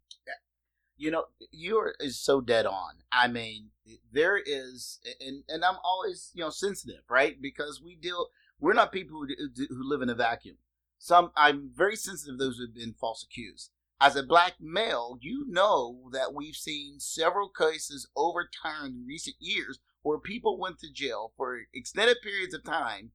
You 0.99 1.11
know, 1.11 1.25
you're 1.51 1.95
is 1.99 2.19
so 2.19 2.41
dead 2.41 2.65
on. 2.65 2.95
I 3.11 3.27
mean, 3.27 3.69
there 4.11 4.37
is, 4.37 4.99
and 5.25 5.43
and 5.47 5.63
I'm 5.63 5.77
always 5.83 6.31
you 6.33 6.43
know 6.43 6.49
sensitive, 6.49 7.03
right? 7.09 7.41
Because 7.41 7.81
we 7.81 7.95
deal, 7.95 8.27
we're 8.59 8.73
not 8.73 8.91
people 8.91 9.21
who, 9.21 9.65
who 9.69 9.89
live 9.89 10.01
in 10.01 10.09
a 10.09 10.15
vacuum. 10.15 10.57
Some 10.97 11.31
I'm 11.35 11.71
very 11.73 11.95
sensitive 11.95 12.37
to 12.37 12.43
those 12.43 12.57
who 12.57 12.65
have 12.65 12.75
been 12.75 12.93
false 12.93 13.23
accused. 13.23 13.71
As 14.01 14.15
a 14.15 14.23
black 14.23 14.55
male, 14.59 15.17
you 15.21 15.45
know 15.47 16.09
that 16.11 16.33
we've 16.33 16.55
seen 16.55 16.99
several 16.99 17.49
cases 17.49 18.07
overturned 18.15 18.95
in 18.95 19.05
recent 19.07 19.37
years 19.39 19.79
where 20.03 20.19
people 20.19 20.59
went 20.59 20.79
to 20.79 20.91
jail 20.91 21.33
for 21.35 21.61
extended 21.73 22.17
periods 22.21 22.53
of 22.53 22.63
time 22.63 23.11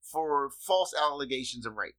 for 0.00 0.50
false 0.50 0.94
allegations 0.94 1.66
of 1.66 1.76
rape. 1.76 1.96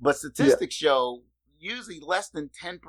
But 0.00 0.16
statistics 0.16 0.74
show 0.74 1.22
usually 1.58 2.00
less 2.00 2.28
than 2.28 2.50
10% 2.50 2.80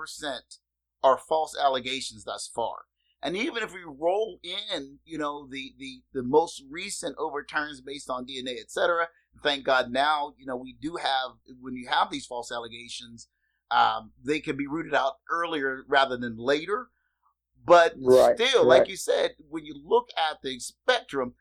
are 1.04 1.18
false 1.18 1.56
allegations 1.58 2.24
thus 2.24 2.50
far. 2.54 2.86
And 3.22 3.36
even 3.36 3.64
if 3.64 3.74
we 3.74 3.82
roll 3.84 4.40
in, 4.44 5.00
you 5.04 5.18
know, 5.18 5.48
the, 5.50 5.74
the, 5.80 6.02
the 6.14 6.24
most 6.24 6.64
recent 6.70 7.16
overturns 7.18 7.82
based 7.82 8.10
on 8.10 8.26
DNA, 8.26 8.60
et 8.60 8.70
cetera, 8.70 9.08
thank 9.42 9.64
God 9.64 9.92
now, 9.92 10.34
you 10.38 10.46
know, 10.46 10.56
we 10.56 10.76
do 10.80 10.98
have, 10.98 11.32
when 11.60 11.76
you 11.76 11.88
have 11.90 12.12
these 12.12 12.26
false 12.28 12.52
allegations, 12.52 13.28
um, 13.72 14.12
they 14.24 14.40
can 14.40 14.56
be 14.56 14.68
rooted 14.68 14.94
out 14.94 15.14
earlier 15.32 15.84
rather 15.88 16.16
than 16.16 16.38
later. 16.38 16.90
But 17.66 17.96
Right, 18.00 18.38
still, 18.38 18.66
like 18.66 18.88
you 18.88 18.96
said, 18.96 19.32
when 19.50 19.66
you 19.66 19.76
look 19.84 20.10
at 20.16 20.38
the 20.42 20.60
spectrum, 20.60 21.34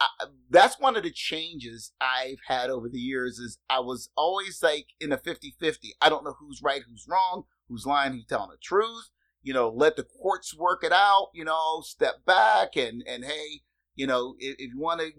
I, 0.00 0.06
that's 0.50 0.78
one 0.78 0.96
of 0.96 1.02
the 1.02 1.10
changes 1.10 1.92
I've 2.00 2.38
had 2.46 2.70
over 2.70 2.88
the 2.88 3.00
years 3.00 3.38
is 3.38 3.58
I 3.68 3.80
was 3.80 4.10
always 4.16 4.62
like 4.62 4.88
in 5.00 5.10
a 5.10 5.18
50-50. 5.18 5.90
I 6.00 6.08
don't 6.08 6.24
know 6.24 6.36
who's 6.38 6.62
right, 6.62 6.82
who's 6.88 7.06
wrong, 7.08 7.44
who's 7.68 7.86
lying, 7.86 8.12
who's 8.12 8.26
telling 8.26 8.50
the 8.50 8.56
truth. 8.62 9.10
You 9.42 9.54
know, 9.54 9.70
let 9.70 9.96
the 9.96 10.02
courts 10.02 10.54
work 10.56 10.82
it 10.82 10.92
out, 10.92 11.28
you 11.32 11.44
know, 11.44 11.80
step 11.82 12.24
back 12.26 12.76
and, 12.76 13.02
and 13.08 13.24
hey, 13.24 13.62
you 13.94 14.06
know, 14.06 14.34
if, 14.38 14.56
if 14.58 14.72
you 14.74 14.78
want 14.78 15.00
to, 15.00 15.10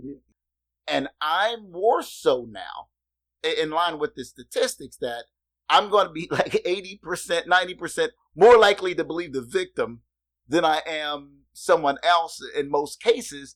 and 0.88 1.07
I'm 1.21 1.71
more 1.71 2.03
so 2.03 2.47
now 2.49 2.89
in 3.43 3.69
line 3.69 3.99
with 3.99 4.15
the 4.15 4.25
statistics 4.25 4.97
that 4.97 5.25
I'm 5.69 5.89
going 5.89 6.07
to 6.07 6.13
be 6.13 6.27
like 6.31 6.63
80%, 6.65 6.99
90% 7.47 8.09
more 8.35 8.57
likely 8.57 8.95
to 8.95 9.03
believe 9.03 9.33
the 9.33 9.41
victim 9.41 10.01
than 10.47 10.65
I 10.65 10.81
am 10.85 11.41
someone 11.53 11.97
else 12.03 12.41
in 12.55 12.69
most 12.69 13.01
cases, 13.01 13.55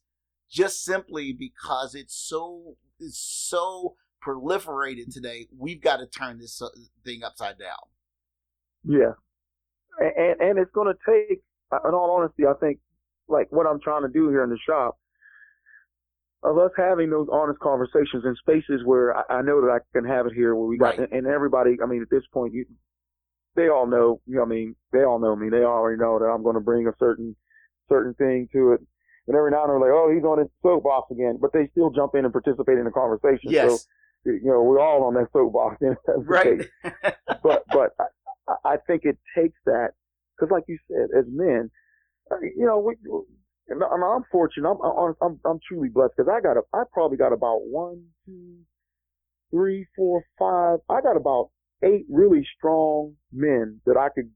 just 0.49 0.83
simply 0.83 1.33
because 1.33 1.95
it's 1.95 2.15
so 2.15 2.75
it's 2.99 3.19
so 3.19 3.95
proliferated 4.25 5.11
today. 5.11 5.47
We've 5.57 5.81
got 5.81 5.97
to 5.97 6.07
turn 6.07 6.39
this 6.39 6.61
uh, 6.61 6.69
thing 7.03 7.23
upside 7.23 7.57
down. 7.57 7.92
Yeah. 8.83 9.13
And, 9.99 10.41
and 10.41 10.59
it's 10.59 10.71
going 10.73 10.93
to 10.93 10.99
take, 11.07 11.41
uh, 11.71 11.87
in 11.87 11.93
all 11.93 12.11
honesty, 12.11 12.43
I 12.45 12.53
think, 12.59 12.79
like 13.27 13.47
what 13.51 13.65
I'm 13.67 13.79
trying 13.79 14.01
to 14.03 14.09
do 14.09 14.29
here 14.29 14.43
in 14.43 14.49
the 14.49 14.57
shop, 14.67 14.97
of 16.43 16.57
us 16.57 16.71
having 16.75 17.09
those 17.09 17.27
honest 17.31 17.59
conversations 17.59 18.25
in 18.25 18.35
spaces 18.35 18.81
where 18.83 19.15
I, 19.15 19.39
I 19.39 19.41
know 19.41 19.61
that 19.61 19.69
I 19.71 19.79
can 19.97 20.05
have 20.05 20.25
it 20.25 20.33
here, 20.33 20.55
where 20.55 20.65
we 20.67 20.77
got, 20.77 20.97
Right. 20.97 21.09
and 21.11 21.25
everybody, 21.25 21.77
I 21.81 21.85
mean, 21.85 22.01
at 22.01 22.09
this 22.09 22.23
point, 22.33 22.53
you, 22.53 22.65
they 23.55 23.69
all 23.69 23.87
know, 23.87 24.19
you 24.25 24.35
know, 24.37 24.43
I 24.43 24.45
mean, 24.45 24.75
they 24.91 25.03
all 25.03 25.19
know 25.19 25.35
me. 25.35 25.49
They 25.49 25.63
already 25.63 25.99
know 26.01 26.19
that 26.19 26.25
I'm 26.25 26.43
going 26.43 26.55
to 26.55 26.59
bring 26.61 26.87
a 26.87 26.91
certain, 26.99 27.35
certain 27.87 28.13
thing 28.15 28.49
to 28.53 28.73
it. 28.73 28.81
And 29.27 29.37
every 29.37 29.51
now 29.51 29.63
and 29.63 29.71
then, 29.71 29.79
they're 29.79 29.93
like, 29.93 29.97
oh, 29.97 30.11
he's 30.13 30.25
on 30.25 30.39
his 30.39 30.49
soapbox 30.61 31.11
again, 31.11 31.37
but 31.39 31.53
they 31.53 31.69
still 31.71 31.91
jump 31.91 32.15
in 32.15 32.25
and 32.25 32.33
participate 32.33 32.77
in 32.77 32.83
the 32.83 32.91
conversation. 32.91 33.51
Yes, 33.51 33.87
So, 34.25 34.31
you 34.31 34.41
know, 34.43 34.61
we're 34.63 34.79
all 34.81 35.03
on 35.03 35.13
that 35.13 35.27
soapbox. 35.31 35.77
right. 36.25 36.65
but 37.41 37.63
but 37.71 37.91
I, 38.47 38.55
I 38.65 38.77
think 38.87 39.03
it 39.05 39.17
takes 39.35 39.57
that 39.65 39.91
because, 40.35 40.51
like 40.51 40.63
you 40.67 40.77
said, 40.87 41.17
as 41.17 41.25
men, 41.27 41.69
uh, 42.31 42.39
you 42.41 42.65
know, 42.65 42.79
we, 42.79 42.95
and 43.69 43.81
I'm 43.83 44.03
I'm 44.03 44.23
fortunate. 44.31 44.69
I'm 44.69 44.77
I'm 44.81 45.13
I'm, 45.21 45.39
I'm 45.45 45.59
truly 45.67 45.89
blessed 45.89 46.13
because 46.17 46.31
I 46.31 46.41
got 46.41 46.57
a 46.57 46.61
I 46.73 46.83
probably 46.91 47.17
got 47.17 47.33
about 47.33 47.61
one, 47.63 48.03
two, 48.25 48.57
three, 49.51 49.87
four, 49.95 50.25
five. 50.37 50.79
I 50.89 51.01
got 51.01 51.17
about 51.17 51.49
eight 51.83 52.05
really 52.09 52.45
strong 52.57 53.13
men 53.31 53.79
that 53.85 53.97
I 53.97 54.09
could, 54.09 54.29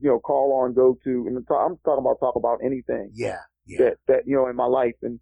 you 0.00 0.08
know, 0.08 0.18
call 0.18 0.62
on, 0.62 0.74
go 0.74 0.98
to, 1.04 1.24
and 1.26 1.36
I'm 1.36 1.44
talking 1.44 1.78
about 1.86 2.20
talk 2.20 2.36
about 2.36 2.58
anything 2.64 3.10
yeah, 3.14 3.38
yeah, 3.66 3.78
that 3.78 3.96
that 4.08 4.22
you 4.26 4.36
know 4.36 4.48
in 4.48 4.56
my 4.56 4.66
life 4.66 4.96
and 5.02 5.20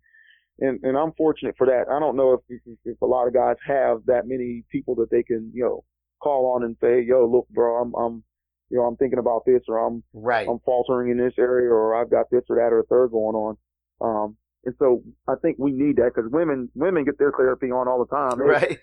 and 0.58 0.80
and 0.82 0.96
I'm 0.96 1.12
fortunate 1.12 1.54
for 1.56 1.66
that. 1.66 1.84
I 1.90 1.98
don't 1.98 2.16
know 2.16 2.34
if, 2.34 2.40
if 2.66 2.78
if 2.84 3.00
a 3.00 3.06
lot 3.06 3.26
of 3.26 3.34
guys 3.34 3.56
have 3.66 3.98
that 4.06 4.26
many 4.26 4.64
people 4.70 4.94
that 4.96 5.10
they 5.10 5.22
can 5.22 5.50
you 5.54 5.64
know 5.64 5.84
call 6.20 6.52
on 6.54 6.62
and 6.64 6.76
say, 6.80 7.02
"Yo, 7.02 7.26
look, 7.26 7.48
bro, 7.50 7.80
I'm 7.82 7.94
I'm 7.94 8.24
you 8.70 8.78
know 8.78 8.84
I'm 8.84 8.96
thinking 8.96 9.18
about 9.18 9.42
this 9.46 9.62
or 9.68 9.78
I'm 9.84 10.02
right. 10.12 10.46
I'm 10.48 10.60
faltering 10.64 11.10
in 11.10 11.18
this 11.18 11.34
area 11.38 11.70
or 11.70 11.94
I've 11.94 12.10
got 12.10 12.26
this 12.30 12.42
or 12.48 12.56
that 12.56 12.72
or 12.72 12.80
a 12.80 12.86
third 12.86 13.08
going 13.10 13.34
on." 13.36 13.56
Um, 14.00 14.36
and 14.64 14.74
so 14.78 15.02
I 15.28 15.34
think 15.40 15.56
we 15.58 15.72
need 15.72 15.96
that 15.96 16.12
because 16.14 16.30
women 16.30 16.68
women 16.74 17.04
get 17.04 17.18
their 17.18 17.32
therapy 17.32 17.70
on 17.70 17.88
all 17.88 18.04
the 18.04 18.14
time. 18.14 18.38
They- 18.38 18.44
right. 18.44 18.78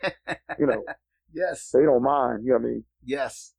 You 0.60 0.66
know, 0.68 0.84
yes. 1.34 1.70
they 1.72 1.82
don't 1.82 2.04
mind. 2.04 2.44
You 2.44 2.52
know 2.54 2.58
what 2.60 2.66
I 2.66 2.70
mean? 2.72 2.84
Yes. 3.04 3.54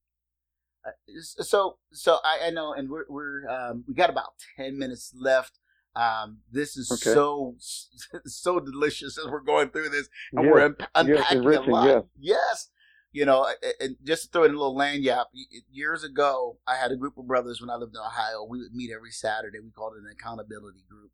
Uh, 0.85 0.91
So, 1.21 1.79
so 1.93 2.19
I, 2.25 2.47
I 2.47 2.51
know, 2.51 2.73
and 2.73 2.88
we're 2.91 3.05
we're 3.09 3.49
um, 3.49 3.85
we 3.87 3.95
got 3.95 4.11
about 4.11 4.33
ten 4.57 4.79
minutes 4.79 5.12
left. 5.19 5.59
Um, 5.97 6.38
this 6.51 6.77
is 6.77 6.91
Okay. 6.93 7.12
so 7.14 7.57
so 8.27 8.61
delicious 8.61 9.19
as 9.19 9.27
we're 9.31 9.41
going 9.41 9.71
through 9.71 9.88
this, 9.91 10.09
and 10.33 10.49
we're 10.49 10.61
un- 10.61 10.77
unpacking 10.95 11.45
a 11.45 11.61
lot. 11.62 11.87
yes. 11.87 12.03
Yes, 12.19 12.69
you 13.12 13.25
know, 13.25 13.49
and 13.81 13.97
just 14.05 14.25
to 14.25 14.29
throw 14.31 14.44
in 14.44 14.51
a 14.51 14.59
little 14.59 14.77
lagniappe. 14.77 15.27
Years 15.71 16.05
ago, 16.05 16.59
I 16.66 16.77
had 16.77 16.92
a 16.92 16.97
group 16.97 17.16
of 17.18 17.27
brothers 17.27 17.61
when 17.61 17.71
I 17.71 17.77
lived 17.77 17.94
in 17.94 18.01
Ohio. 18.01 18.44
We 18.49 18.61
would 18.61 18.75
meet 18.75 18.90
every 18.94 19.11
Saturday. 19.11 19.61
We 19.61 19.71
called 19.71 19.94
it 19.94 20.05
an 20.05 20.11
accountability 20.12 20.85
group. 20.88 21.11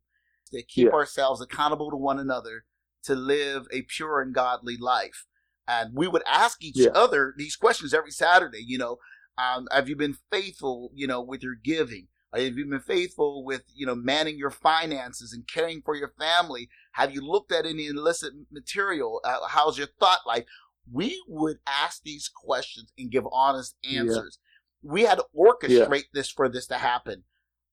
To 0.51 0.61
keep 0.61 0.87
Yeah. 0.87 0.93
ourselves 0.93 1.41
accountable 1.41 1.89
to 1.89 1.97
one 1.97 2.19
another 2.19 2.65
to 3.03 3.15
live 3.15 3.67
a 3.71 3.81
pure 3.83 4.21
and 4.21 4.33
godly 4.33 4.77
life. 4.77 5.25
And 5.67 5.95
we 5.95 6.07
would 6.07 6.21
ask 6.27 6.63
each 6.63 6.77
Yeah. 6.77 6.89
other 6.89 7.33
these 7.35 7.55
questions 7.55 7.93
every 7.93 8.11
Saturday. 8.11 8.63
You 8.63 8.77
know, 8.77 8.99
um, 9.37 9.67
have 9.71 9.89
you 9.89 9.95
been 9.95 10.17
faithful? 10.31 10.91
You 10.93 11.07
know, 11.07 11.21
with 11.21 11.41
your 11.43 11.55
giving. 11.55 12.09
Have 12.33 12.57
you 12.57 12.65
been 12.65 12.79
faithful 12.81 13.43
with 13.45 13.63
you 13.73 13.85
know 13.85 13.95
manning 13.95 14.37
your 14.37 14.51
finances 14.51 15.33
and 15.33 15.47
caring 15.47 15.81
for 15.81 15.95
your 15.95 16.13
family? 16.19 16.69
Have 16.91 17.13
you 17.13 17.21
looked 17.21 17.51
at 17.51 17.65
any 17.65 17.87
illicit 17.87 18.33
material? 18.51 19.21
Uh, 19.23 19.47
how's 19.47 19.77
your 19.77 19.87
thought 19.99 20.19
life? 20.27 20.45
We 20.91 21.23
would 21.27 21.57
ask 21.65 22.03
these 22.03 22.29
questions 22.29 22.91
and 22.97 23.11
give 23.11 23.25
honest 23.31 23.75
Yeah. 23.81 24.01
answers. 24.01 24.39
We 24.81 25.01
had 25.03 25.17
to 25.17 25.25
orchestrate 25.35 26.11
this 26.13 26.29
for 26.29 26.47
this 26.47 26.67
to 26.67 26.77
happen. 26.77 27.23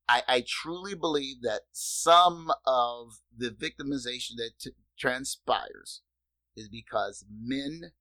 I, 0.09 0.23
I 0.27 0.45
truly 0.47 0.95
believe 0.95 1.43
that 1.43 1.63
some 1.73 2.51
of 2.67 3.21
the 3.37 3.51
victimization 3.51 4.37
that 4.37 4.53
t- 4.59 4.71
transpires 4.99 6.03
is 6.57 6.69
because 6.69 7.25
men 7.31 7.93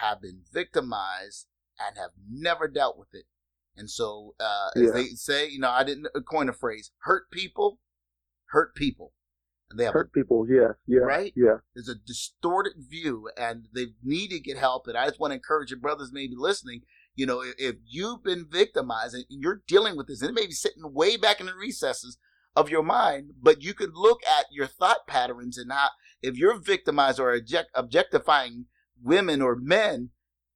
have 0.00 0.20
been 0.20 0.42
victimized 0.52 1.46
and 1.78 1.96
have 1.96 2.10
never 2.28 2.68
dealt 2.68 2.98
with 2.98 3.14
it. 3.14 3.26
And 3.76 3.90
so, 3.90 4.34
uh, 4.40 4.70
as 4.76 4.82
Yeah. 4.82 4.90
they 4.92 5.06
say, 5.10 5.48
you 5.48 5.58
know, 5.58 5.70
I 5.70 5.84
didn't 5.84 6.08
coin 6.28 6.48
a 6.48 6.52
phrase, 6.52 6.90
hurt 6.98 7.30
people, 7.30 7.80
hurt 8.46 8.74
people. 8.74 9.12
They 9.76 9.84
have 9.84 9.94
hurt 9.94 10.12
people. 10.12 10.46
Yes, 10.48 10.72
yeah, 10.86 11.00
Right? 11.00 11.32
Yeah, 11.36 11.58
there's 11.74 11.88
a 11.88 11.94
distorted 11.94 12.74
view 12.78 13.28
and 13.36 13.68
they 13.74 13.88
need 14.02 14.28
to 14.28 14.40
get 14.40 14.58
help. 14.58 14.86
And 14.86 14.96
I 14.96 15.06
just 15.06 15.20
want 15.20 15.32
to 15.32 15.36
encourage 15.36 15.70
your 15.70 15.80
brothers 15.80 16.10
maybe 16.12 16.34
listening, 16.36 16.82
you 17.14 17.26
know, 17.26 17.40
if, 17.40 17.54
if 17.58 17.76
you've 17.86 18.22
been 18.22 18.46
victimized 18.50 19.14
and 19.14 19.24
you're 19.28 19.62
dealing 19.66 19.96
with 19.96 20.08
this, 20.08 20.20
and 20.20 20.30
it 20.30 20.40
may 20.40 20.46
be 20.46 20.52
sitting 20.52 20.82
way 20.92 21.16
back 21.16 21.40
in 21.40 21.46
the 21.46 21.54
recesses 21.54 22.18
of 22.56 22.70
your 22.70 22.82
mind, 22.82 23.32
but 23.40 23.62
you 23.62 23.74
could 23.74 23.94
look 23.94 24.20
at 24.26 24.46
your 24.50 24.66
thought 24.66 25.06
patterns 25.06 25.58
and 25.58 25.72
how 25.72 25.90
if 26.22 26.36
you're 26.36 26.58
victimized 26.58 27.20
or 27.20 27.34
object, 27.34 27.70
objectifying 27.74 28.66
women 29.02 29.42
or 29.42 29.56
men, 29.56 30.10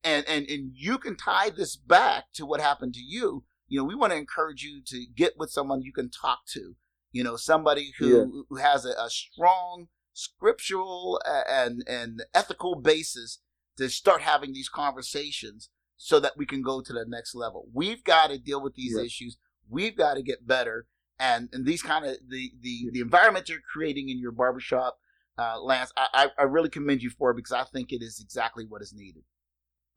and, 0.05 0.25
and 0.29 0.49
and 0.49 0.73
you 0.75 0.97
can 0.97 1.17
tie 1.17 1.51
this 1.51 1.77
back 1.77 2.27
to 2.35 2.47
what 2.47 2.61
happened 2.61 2.95
to 2.95 3.03
you. 3.03 3.45
You 3.67 3.81
know, 3.81 3.85
we 3.85 3.95
want 3.95 4.13
to 4.13 4.19
encourage 4.19 4.63
you 4.63 4.81
to 4.87 5.05
get 5.15 5.35
with 5.37 5.51
someone 5.51 5.83
you 5.83 5.93
can 5.93 6.09
talk 6.09 6.47
to. 6.53 6.77
You 7.13 7.25
know, 7.25 7.37
somebody 7.37 7.93
who 7.99 8.07
Yeah. 8.07 8.25
who 8.49 8.57
has 8.57 8.85
a, 8.85 8.91
a 8.91 9.09
strong 9.11 9.89
scriptural 10.13 11.21
and 11.27 11.83
and 11.87 12.25
ethical 12.35 12.75
basis 12.75 13.41
to 13.77 13.89
start 13.89 14.23
having 14.23 14.53
these 14.53 14.69
conversations 14.69 15.71
so 15.97 16.21
that 16.21 16.37
we 16.37 16.47
can 16.47 16.63
go 16.63 16.81
to 16.81 16.93
the 16.93 17.05
next 17.07 17.35
level. 17.35 17.69
We've 17.73 18.03
got 18.05 18.31
to 18.31 18.39
deal 18.39 18.63
with 18.63 18.75
these 18.75 18.97
Yeah. 18.97 19.05
issues. 19.05 19.39
We've 19.69 19.97
got 19.97 20.15
to 20.15 20.23
get 20.23 20.47
better. 20.47 20.87
And, 21.19 21.49
and 21.53 21.67
these 21.67 21.83
kind 21.83 22.05
of 22.05 22.17
the, 22.29 22.53
the, 22.61 22.91
the 22.93 23.01
environment 23.01 23.49
you're 23.49 23.61
creating 23.61 24.09
in 24.09 24.19
your 24.21 24.31
barbershop, 24.31 24.99
uh, 25.37 25.61
Lance, 25.61 25.93
I, 25.97 26.31
I, 26.39 26.45
really 26.45 26.69
commend 26.69 27.03
you 27.03 27.11
for 27.11 27.31
it 27.33 27.35
because 27.35 27.53
I 27.53 27.65
think 27.65 27.93
it 27.93 28.03
is 28.03 28.21
exactly 28.21 28.65
what 28.65 28.83
is 28.83 28.93
needed. 28.93 29.23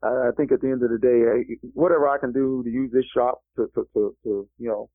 I, 0.02 0.08
I 0.08 0.30
think 0.36 0.50
at 0.50 0.60
the 0.60 0.68
end 0.68 0.82
of 0.82 0.90
the 0.90 0.98
day, 0.98 1.56
whatever 1.74 2.08
I 2.08 2.18
can 2.18 2.32
do 2.32 2.62
to 2.64 2.70
use 2.70 2.90
this 2.92 3.04
shop 3.14 3.42
to 3.56 3.68
to 3.74 3.86
to, 3.94 4.16
to 4.24 4.48
you 4.58 4.68
know 4.68 4.90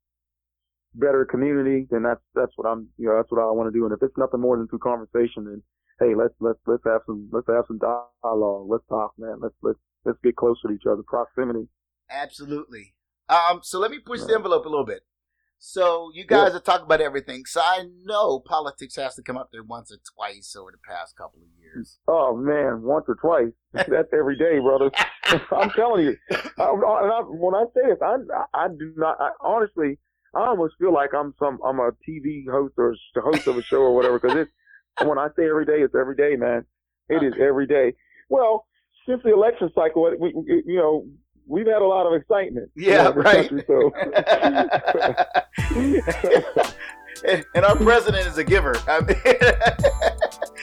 better 0.97 1.25
community, 1.25 1.87
then 1.89 2.03
that's 2.03 2.21
that's 2.33 2.51
what 2.55 2.67
I'm 2.67 2.87
you 2.97 3.07
know 3.07 3.15
that's 3.15 3.31
what 3.31 3.41
I 3.41 3.51
want 3.51 3.71
to 3.71 3.77
do. 3.77 3.85
And 3.85 3.93
if 3.93 4.01
it's 4.01 4.17
nothing 4.17 4.41
more 4.41 4.57
than 4.57 4.67
through 4.67 4.79
conversation, 4.79 5.45
then 5.45 5.61
hey, 5.99 6.15
let's 6.15 6.33
let's 6.39 6.59
let's 6.65 6.83
have 6.85 7.01
some 7.05 7.29
let's 7.31 7.47
have 7.47 7.65
some 7.67 7.79
dialogue. 7.79 8.67
Let's 8.69 8.87
talk, 8.89 9.13
man. 9.17 9.37
Let's 9.41 9.55
let's 9.61 9.79
let's 10.05 10.19
get 10.23 10.35
closer 10.35 10.67
to 10.67 10.73
each 10.73 10.87
other. 10.89 11.03
Proximity. 11.05 11.67
Absolutely. 12.09 12.95
Um, 13.29 13.59
so 13.61 13.79
let 13.79 13.91
me 13.91 13.99
push 13.99 14.21
the 14.21 14.35
envelope 14.35 14.65
a 14.65 14.69
little 14.69 14.85
bit. 14.85 15.01
So 15.59 16.11
you 16.13 16.23
guys 16.23 16.53
are 16.53 16.59
talking 16.59 16.85
about 16.85 17.01
everything. 17.01 17.45
So 17.45 17.61
I 17.61 17.85
know 18.03 18.39
politics 18.39 18.95
has 18.95 19.15
to 19.15 19.23
come 19.23 19.37
up 19.37 19.49
there 19.51 19.63
once 19.63 19.91
or 19.91 19.97
twice 20.15 20.55
over 20.55 20.71
the 20.71 20.77
past 20.87 21.17
couple 21.17 21.39
of 21.39 21.47
years. 21.59 21.97
Oh 22.07 22.35
man, 22.37 22.83
once 22.83 23.05
or 23.07 23.15
twice. 23.15 23.51
That's 23.73 24.13
every 24.13 24.37
day, 24.37 24.59
brother. 24.59 24.91
I'm 25.51 25.71
telling 25.71 26.05
you. 26.05 26.15
I, 26.57 26.63
I, 26.63 27.21
when 27.27 27.55
I 27.55 27.65
say 27.73 27.89
this, 27.89 27.97
I 28.01 28.17
I 28.53 28.67
do 28.67 28.93
not. 28.95 29.17
I, 29.19 29.31
honestly, 29.41 29.97
I 30.35 30.47
almost 30.47 30.75
feel 30.79 30.93
like 30.93 31.13
I'm 31.13 31.33
some. 31.39 31.59
I'm 31.65 31.79
a 31.79 31.91
TV 32.07 32.45
host 32.49 32.73
or 32.77 32.95
the 33.15 33.21
host 33.21 33.47
of 33.47 33.57
a 33.57 33.63
show 33.63 33.81
or 33.81 33.95
whatever. 33.95 34.19
Because 34.19 34.37
it's 34.37 34.51
when 35.03 35.17
I 35.17 35.27
say 35.35 35.47
every 35.47 35.65
day, 35.65 35.79
it's 35.79 35.95
every 35.95 36.15
day, 36.15 36.35
man. 36.35 36.65
It 37.09 37.23
is 37.23 37.33
every 37.39 37.67
day. 37.67 37.93
Well, 38.29 38.67
since 39.07 39.21
the 39.23 39.33
election 39.33 39.71
cycle, 39.73 40.11
we, 40.19 40.33
we 40.33 40.63
you 40.65 40.77
know 40.77 41.05
we've 41.47 41.67
had 41.67 41.81
a 41.81 41.85
lot 41.85 42.05
of 42.05 42.13
excitement. 42.13 42.69
Yeah, 42.75 43.03
know, 43.03 43.09
in 43.11 43.15
this 43.15 43.25
right. 43.25 43.49
country, 43.49 43.65
so 43.67 43.91
and, 47.27 47.45
and 47.55 47.65
our 47.65 47.75
president 47.75 48.27
is 48.27 48.37
a 48.37 48.43
giver. 48.43 48.75
I 48.87 48.99
mean, 49.01 49.17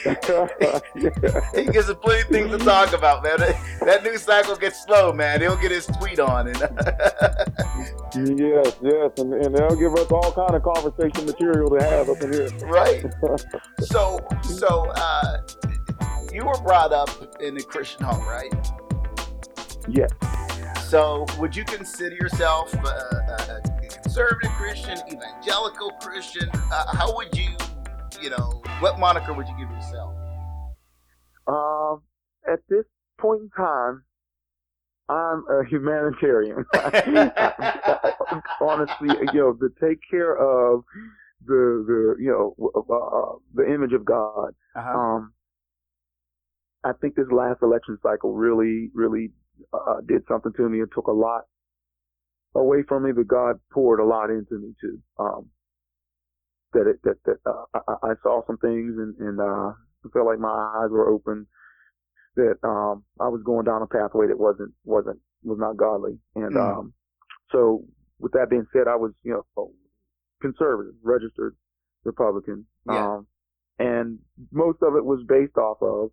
he 1.55 1.65
gives 1.65 1.89
us 1.89 1.95
plenty 2.01 2.21
of 2.21 2.27
things 2.27 2.51
to 2.51 2.57
talk 2.59 2.93
about, 2.93 3.23
man. 3.23 3.39
That, 3.39 3.79
that 3.81 4.03
news 4.03 4.21
cycle 4.21 4.55
gets 4.55 4.83
slow, 4.83 5.11
man. 5.11 5.41
He'll 5.41 5.55
get 5.55 5.71
his 5.71 5.87
tweet 5.87 6.19
on, 6.19 6.47
and 6.47 6.57
yes, 8.39 8.75
yes, 8.81 9.11
and, 9.17 9.33
and 9.33 9.55
they'll 9.55 9.75
give 9.75 9.93
us 9.95 10.11
all 10.11 10.31
kind 10.31 10.53
of 10.53 10.61
conversation 10.63 11.25
material 11.25 11.69
to 11.71 11.83
have 11.83 12.09
up 12.09 12.21
in 12.21 12.33
here. 12.33 12.49
right. 12.67 13.05
So, 13.81 14.19
so 14.43 14.91
uh, 14.95 15.41
you 16.31 16.45
were 16.45 16.59
brought 16.61 16.93
up 16.93 17.41
in 17.41 17.57
a 17.57 17.61
Christian 17.61 18.03
home, 18.03 18.27
right? 18.27 18.53
yes. 19.87 20.11
So, 20.87 21.25
would 21.39 21.55
you 21.55 21.65
consider 21.65 22.15
yourself 22.15 22.73
a, 22.73 23.61
a 23.67 23.89
conservative 23.89 24.51
Christian, 24.51 24.97
evangelical 25.11 25.91
Christian? 26.01 26.49
Uh, 26.53 26.95
how 26.95 27.15
would 27.15 27.35
you, 27.35 27.49
you 28.25 28.31
know, 28.31 28.63
what 28.79 28.99
moniker 28.99 29.33
would 29.33 29.47
you 29.47 29.55
give 29.55 29.69
yourself? 29.69 30.11
Um, 31.45 32.01
at 32.51 32.59
this 32.69 32.83
point 33.19 33.41
in 33.41 33.49
time, 33.55 34.03
I'm 35.07 35.45
a 35.47 35.63
humanitarian. 35.69 36.65
Honestly, 38.59 39.09
you 39.31 39.39
know, 39.39 39.53
to 39.53 39.69
take 39.79 39.99
care 40.09 40.35
of 40.35 40.83
the 41.45 41.85
the 41.85 42.15
you 42.19 42.31
know 42.31 42.55
uh, 42.75 42.93
uh, 42.93 43.35
the 43.53 43.71
image 43.71 43.93
of 43.93 44.03
God. 44.03 44.55
Uh-huh. 44.75 44.99
Um, 44.99 45.33
I 46.83 46.93
think 46.99 47.13
this 47.13 47.27
last 47.31 47.61
election 47.61 47.99
cycle 48.01 48.33
really 48.33 48.89
really 48.95 49.29
uh, 49.71 50.01
did 50.07 50.23
something 50.27 50.51
to 50.57 50.67
me. 50.67 50.81
It 50.81 50.89
took 50.95 51.05
a 51.05 51.11
lot 51.11 51.43
away 52.55 52.81
from 52.87 53.03
me, 53.03 53.11
but 53.11 53.27
God 53.27 53.59
poured 53.71 53.99
a 53.99 54.05
lot 54.05 54.31
into 54.31 54.57
me 54.57 54.73
too. 54.81 54.99
Um, 55.19 55.51
that 56.75 56.87
it 56.87 56.99
that 57.03 57.17
that 57.25 57.39
uh, 57.47 57.65
I, 57.87 58.11
I 58.11 58.13
saw 58.21 58.45
some 58.45 58.57
things 58.59 58.93
and 58.99 59.15
and 59.17 59.39
uh, 59.39 59.71
I 59.73 60.07
felt 60.13 60.27
like 60.27 60.39
my 60.39 60.51
eyes 60.83 60.91
were 60.91 61.09
open. 61.09 61.47
That 62.35 62.59
um, 62.63 63.03
I 63.19 63.29
was 63.29 63.41
going 63.45 63.63
down 63.65 63.81
a 63.81 63.87
pathway 63.87 64.27
that 64.27 64.37
wasn't 64.37 64.73
wasn't 64.83 65.19
was 65.43 65.57
not 65.57 65.77
godly, 65.77 66.19
and 66.35 66.53
Mm. 66.55 66.77
um, 66.79 66.93
so 67.51 67.85
with 68.19 68.33
that 68.33 68.49
being 68.49 68.67
said, 68.73 68.87
I 68.87 68.95
was 68.95 69.11
you 69.23 69.31
know 69.57 69.71
conservative, 70.41 70.95
registered 71.01 71.55
Republican, 72.03 72.65
Yeah. 72.85 73.15
um, 73.15 73.27
and 73.79 74.19
most 74.51 74.79
of 74.83 74.95
it 74.95 75.05
was 75.05 75.23
based 75.27 75.57
off 75.57 75.81
of 75.81 76.11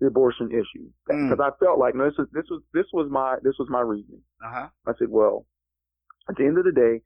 the 0.00 0.06
abortion 0.06 0.48
issue 0.50 0.88
Mm. 1.10 1.28
because 1.28 1.40
I 1.44 1.50
felt 1.62 1.78
like 1.78 1.94
no, 1.94 2.04
this 2.08 2.16
was 2.18 2.28
this 2.32 2.46
was 2.50 2.62
this 2.72 2.86
was 2.94 3.10
my 3.10 3.36
this 3.42 3.56
was 3.58 3.68
my 3.68 3.80
reasoning. 3.82 4.22
Uh 4.42 4.50
huh. 4.52 4.68
I 4.86 4.92
said, 4.98 5.08
well, 5.10 5.44
at 6.30 6.36
the 6.36 6.44
end 6.46 6.56
of 6.56 6.64
the 6.64 6.72
day, 6.72 7.02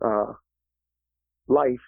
uh, 0.00 0.32
life 1.48 1.84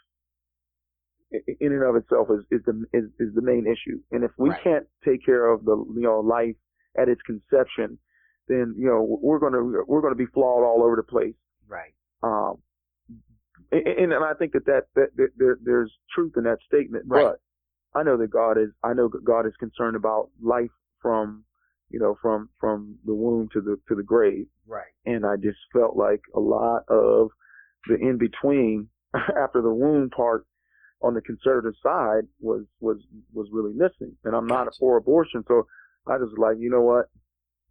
in 1.33 1.73
and 1.73 1.83
of 1.83 1.97
itself 1.97 2.29
is, 2.31 2.45
is 2.51 2.65
the 2.67 2.85
is, 2.93 3.05
is 3.19 3.35
the 3.35 3.43
main 3.43 3.67
issue. 3.67 3.99
And 4.11 4.25
if 4.25 4.31
we 4.39 4.51
Right. 4.51 4.63
can't 4.63 4.87
take 5.05 5.25
care 5.25 5.47
of 5.47 5.65
the 5.65 5.77
you 5.95 6.03
know 6.03 6.21
life 6.21 6.57
at 6.99 7.09
its 7.09 7.21
conception, 7.23 7.99
then 8.49 8.75
you 8.77 8.87
know 8.87 9.19
we're 9.23 9.39
gonna 9.39 9.63
we're 9.87 10.01
gonna 10.01 10.15
be 10.15 10.27
flawed 10.27 10.65
all 10.65 10.83
over 10.83 10.97
the 10.97 11.03
place. 11.03 11.35
Right. 11.69 11.95
Um, 12.23 12.57
and, 13.73 14.13
and 14.13 14.25
I 14.25 14.35
think 14.35 14.53
that 14.53 14.67
that, 14.67 14.83
that, 14.97 15.09
that 15.17 15.29
there, 15.37 15.59
there's 15.63 15.93
truth 16.15 16.33
in 16.37 16.45
that 16.45 16.59
statement. 16.67 17.05
Right. 17.07 17.23
But 17.25 17.99
I 17.99 18.03
know 18.03 18.17
that 18.17 18.31
God 18.31 18.59
is 18.59 18.71
I 18.83 18.93
know 18.93 19.09
God 19.09 19.47
is 19.47 19.53
concerned 19.59 19.97
about 19.97 20.31
life 20.43 20.71
from 21.01 21.45
you 21.91 21.99
know 22.01 22.17
from 22.21 22.49
from 22.61 22.97
the 23.07 23.15
womb 23.15 23.49
to 23.53 23.61
the 23.61 23.77
to 23.89 23.95
the 23.95 24.03
grave 24.03 24.47
Right. 24.67 24.93
and 25.07 25.27
I 25.27 25.35
just 25.37 25.59
felt 25.73 25.97
like 25.97 26.21
a 26.35 26.41
lot 26.41 26.83
of 26.89 27.31
the 27.89 27.97
in 27.97 28.17
between 28.19 28.89
after 29.15 29.61
the 29.63 29.73
womb 29.73 30.11
part 30.11 30.47
on 31.03 31.15
the 31.15 31.21
conservative 31.21 31.75
side 31.83 32.23
was 32.41 32.65
was 32.81 32.99
was 33.33 33.49
really 33.53 33.73
missing. 33.73 34.17
And 34.25 34.35
I'm 34.35 34.47
not 34.47 34.69
for 34.79 34.97
abortion, 34.97 35.45
so 35.49 35.67
I 36.07 36.19
just 36.19 36.39
like 36.39 36.57
you 36.59 36.71
know 36.71 36.83
what. 36.83 37.07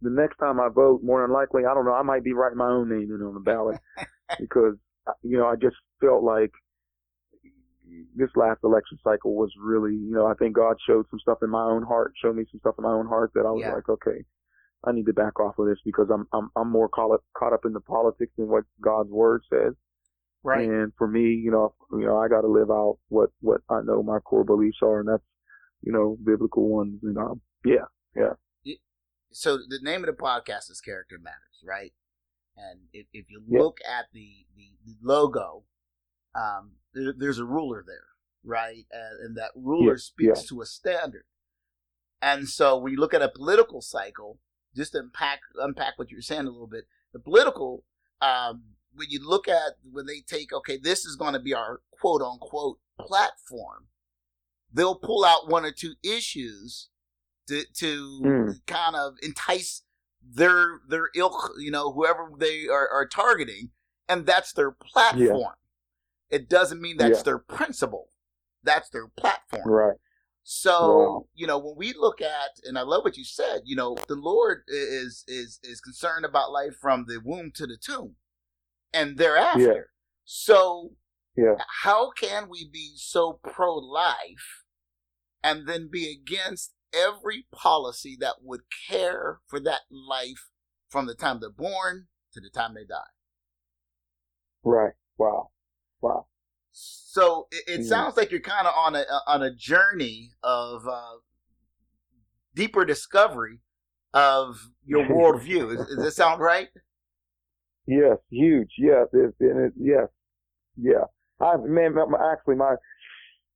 The 0.02 0.08
next 0.10 0.38
time 0.38 0.58
I 0.60 0.68
vote, 0.74 1.02
more 1.04 1.20
than 1.20 1.30
likely, 1.30 1.66
I 1.66 1.74
don't 1.74 1.84
know, 1.84 1.92
I 1.92 2.02
might 2.02 2.24
be 2.24 2.32
writing 2.32 2.56
my 2.56 2.70
own 2.70 2.88
name 2.88 3.10
in 3.14 3.20
on 3.20 3.34
the 3.34 3.40
ballot 3.40 3.76
because 4.38 4.76
uh, 5.06 5.12
you 5.22 5.36
know 5.36 5.46
I 5.46 5.56
just 5.56 5.76
felt 6.00 6.22
like 6.24 6.52
this 8.16 8.30
last 8.36 8.60
election 8.64 8.98
cycle 9.02 9.34
was 9.34 9.50
really, 9.60 9.92
you 9.92 10.12
know, 10.12 10.26
I 10.26 10.34
think 10.34 10.54
God 10.54 10.76
showed 10.86 11.06
some 11.10 11.18
stuff 11.20 11.38
in 11.42 11.50
my 11.50 11.62
own 11.62 11.82
heart, 11.82 12.12
showed 12.22 12.36
me 12.36 12.44
some 12.50 12.60
stuff 12.60 12.76
in 12.78 12.84
my 12.84 12.92
own 12.92 13.06
heart 13.06 13.32
that 13.34 13.46
I 13.46 13.50
was 13.50 13.62
Yeah. 13.62 13.74
like, 13.74 13.88
okay, 13.88 14.24
I 14.84 14.92
need 14.92 15.06
to 15.06 15.12
back 15.12 15.38
off 15.40 15.58
of 15.58 15.66
this 15.66 15.78
because 15.84 16.08
I'm 16.10 16.26
I'm 16.32 16.50
I'm 16.56 16.70
more 16.70 16.88
caught 16.88 17.12
up 17.12 17.24
caught 17.36 17.52
up 17.52 17.64
in 17.64 17.72
the 17.72 17.80
politics 17.80 18.32
than 18.36 18.48
what 18.48 18.64
God's 18.80 19.10
word 19.10 19.42
says. 19.50 19.74
Right. 20.42 20.66
And 20.66 20.92
for 20.96 21.06
me, 21.06 21.34
you 21.34 21.50
know, 21.50 21.74
you 21.92 22.06
know, 22.06 22.18
I 22.18 22.28
got 22.28 22.42
to 22.42 22.48
live 22.48 22.70
out 22.70 22.98
what 23.08 23.30
what 23.40 23.60
I 23.68 23.80
know 23.84 24.02
my 24.02 24.20
core 24.20 24.44
beliefs 24.44 24.78
are, 24.82 25.00
and 25.00 25.08
that's 25.08 25.22
you 25.82 25.92
know 25.92 26.16
biblical 26.24 26.68
ones. 26.68 27.00
And 27.02 27.18
um, 27.18 27.40
yeah, 27.64 27.84
yeah. 28.16 28.72
so 29.32 29.56
the 29.56 29.80
name 29.82 30.02
of 30.02 30.06
the 30.06 30.22
podcast 30.22 30.70
is 30.70 30.80
Character 30.80 31.18
Matters, 31.20 31.62
right? 31.62 31.92
And 32.56 32.80
if, 32.92 33.06
if 33.12 33.26
you 33.30 33.42
look 33.48 33.78
at 33.88 34.06
the, 34.12 34.46
the, 34.56 34.70
the 34.84 34.96
logo, 35.02 35.64
um, 36.34 36.72
there, 36.94 37.14
there's 37.16 37.38
a 37.38 37.44
ruler 37.44 37.82
there, 37.86 38.06
right? 38.44 38.86
And, 38.90 39.26
and 39.26 39.36
that 39.36 39.50
ruler 39.54 39.98
speaks 39.98 40.42
yeah. 40.42 40.48
to 40.48 40.62
a 40.62 40.66
standard. 40.66 41.24
And 42.22 42.48
so 42.48 42.76
when 42.78 42.92
you 42.92 42.98
look 42.98 43.14
at 43.14 43.22
a 43.22 43.28
political 43.28 43.80
cycle, 43.80 44.38
just 44.76 44.92
to 44.92 44.98
unpack 44.98 45.40
unpack 45.56 45.98
what 45.98 46.10
you're 46.10 46.20
saying 46.20 46.46
a 46.46 46.50
little 46.50 46.66
bit, 46.66 46.84
the 47.12 47.18
political, 47.18 47.84
um, 48.20 48.62
when 48.94 49.08
you 49.10 49.26
look 49.26 49.48
at 49.48 49.74
when 49.90 50.06
they 50.06 50.20
take, 50.20 50.52
okay, 50.52 50.78
this 50.78 51.04
is 51.04 51.16
going 51.16 51.34
to 51.34 51.40
be 51.40 51.54
our 51.54 51.80
quote 51.92 52.22
unquote 52.22 52.78
platform, 53.00 53.88
they'll 54.72 54.94
pull 54.96 55.24
out 55.24 55.48
one 55.48 55.64
or 55.64 55.72
two 55.72 55.94
issues 56.02 56.88
to 57.48 57.64
to 57.74 58.20
Mm. 58.22 58.60
kind 58.66 58.96
of 58.96 59.14
entice 59.22 59.82
their 60.22 60.80
their 60.88 61.08
ilk, 61.16 61.52
you 61.58 61.70
know, 61.70 61.92
whoever 61.92 62.30
they 62.38 62.68
are, 62.68 62.88
are 62.88 63.06
targeting, 63.06 63.70
and 64.08 64.26
that's 64.26 64.52
their 64.52 64.70
platform. 64.72 65.54
It 66.30 66.48
doesn't 66.48 66.80
mean 66.80 66.96
that's 66.96 67.18
Yeah. 67.20 67.24
their 67.24 67.38
principle. 67.38 68.10
That's 68.62 68.90
their 68.90 69.08
platform. 69.08 69.66
Right. 69.68 69.96
So 70.42 70.86
Wow. 70.86 71.26
you 71.34 71.46
know 71.46 71.58
when 71.58 71.76
we 71.76 71.92
look 71.94 72.20
at, 72.20 72.50
and 72.64 72.78
I 72.78 72.82
love 72.82 73.04
what 73.04 73.16
you 73.16 73.24
said. 73.24 73.62
You 73.64 73.76
know, 73.76 73.96
the 74.08 74.16
Lord 74.16 74.62
is 74.68 75.24
is 75.28 75.58
is 75.62 75.80
concerned 75.80 76.24
about 76.24 76.52
life 76.52 76.76
from 76.80 77.06
the 77.06 77.20
womb 77.24 77.52
to 77.56 77.66
the 77.66 77.76
tomb, 77.76 78.16
and 78.92 79.16
thereafter. 79.16 79.60
Yeah. 79.60 79.80
So 80.24 80.96
Yeah. 81.36 81.56
how 81.82 82.10
can 82.10 82.48
we 82.48 82.68
be 82.70 82.92
so 82.96 83.40
pro 83.42 83.74
life 83.74 84.64
and 85.42 85.66
then 85.66 85.88
be 85.90 86.10
against 86.10 86.74
every 86.92 87.46
policy 87.52 88.16
that 88.20 88.36
would 88.42 88.62
care 88.88 89.40
for 89.46 89.60
that 89.60 89.82
life 89.90 90.50
from 90.88 91.06
the 91.06 91.14
time 91.14 91.38
they're 91.40 91.50
born 91.50 92.08
to 92.32 92.40
the 92.40 92.50
time 92.50 92.74
they 92.74 92.84
die? 92.84 93.10
Right. 94.62 94.92
Wow. 95.18 95.50
Wow. 96.00 96.26
So 96.72 97.48
it, 97.50 97.64
it 97.66 97.80
Mhm. 97.80 97.88
sounds 97.88 98.16
like 98.16 98.30
you're 98.30 98.40
kind 98.40 98.66
of 98.66 98.74
on 98.76 98.94
a 98.94 99.04
on 99.26 99.42
a 99.42 99.54
journey 99.54 100.32
of 100.42 100.86
uh, 100.86 101.16
deeper 102.54 102.84
discovery 102.84 103.60
of 104.12 104.70
your 104.84 105.04
worldview. 105.08 105.76
Does, 105.76 105.86
does 105.86 105.98
this 106.02 106.16
sound 106.16 106.40
right? 106.40 106.68
Yes. 107.86 108.18
Huge. 108.30 108.70
Yes. 108.78 109.06
It, 109.12 109.34
and 109.40 109.66
it, 109.66 109.72
yes. 109.76 110.08
Yeah. 110.76 111.04
I 111.40 111.56
man. 111.56 111.94
Actually, 112.32 112.56
my 112.56 112.74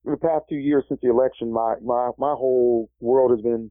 the 0.04 0.16
past 0.16 0.44
two 0.48 0.56
years 0.56 0.84
since 0.88 1.00
the 1.02 1.10
election, 1.10 1.52
my 1.52 1.74
my 1.84 2.10
my 2.18 2.32
whole 2.32 2.90
world 3.00 3.30
has 3.30 3.40
been 3.42 3.70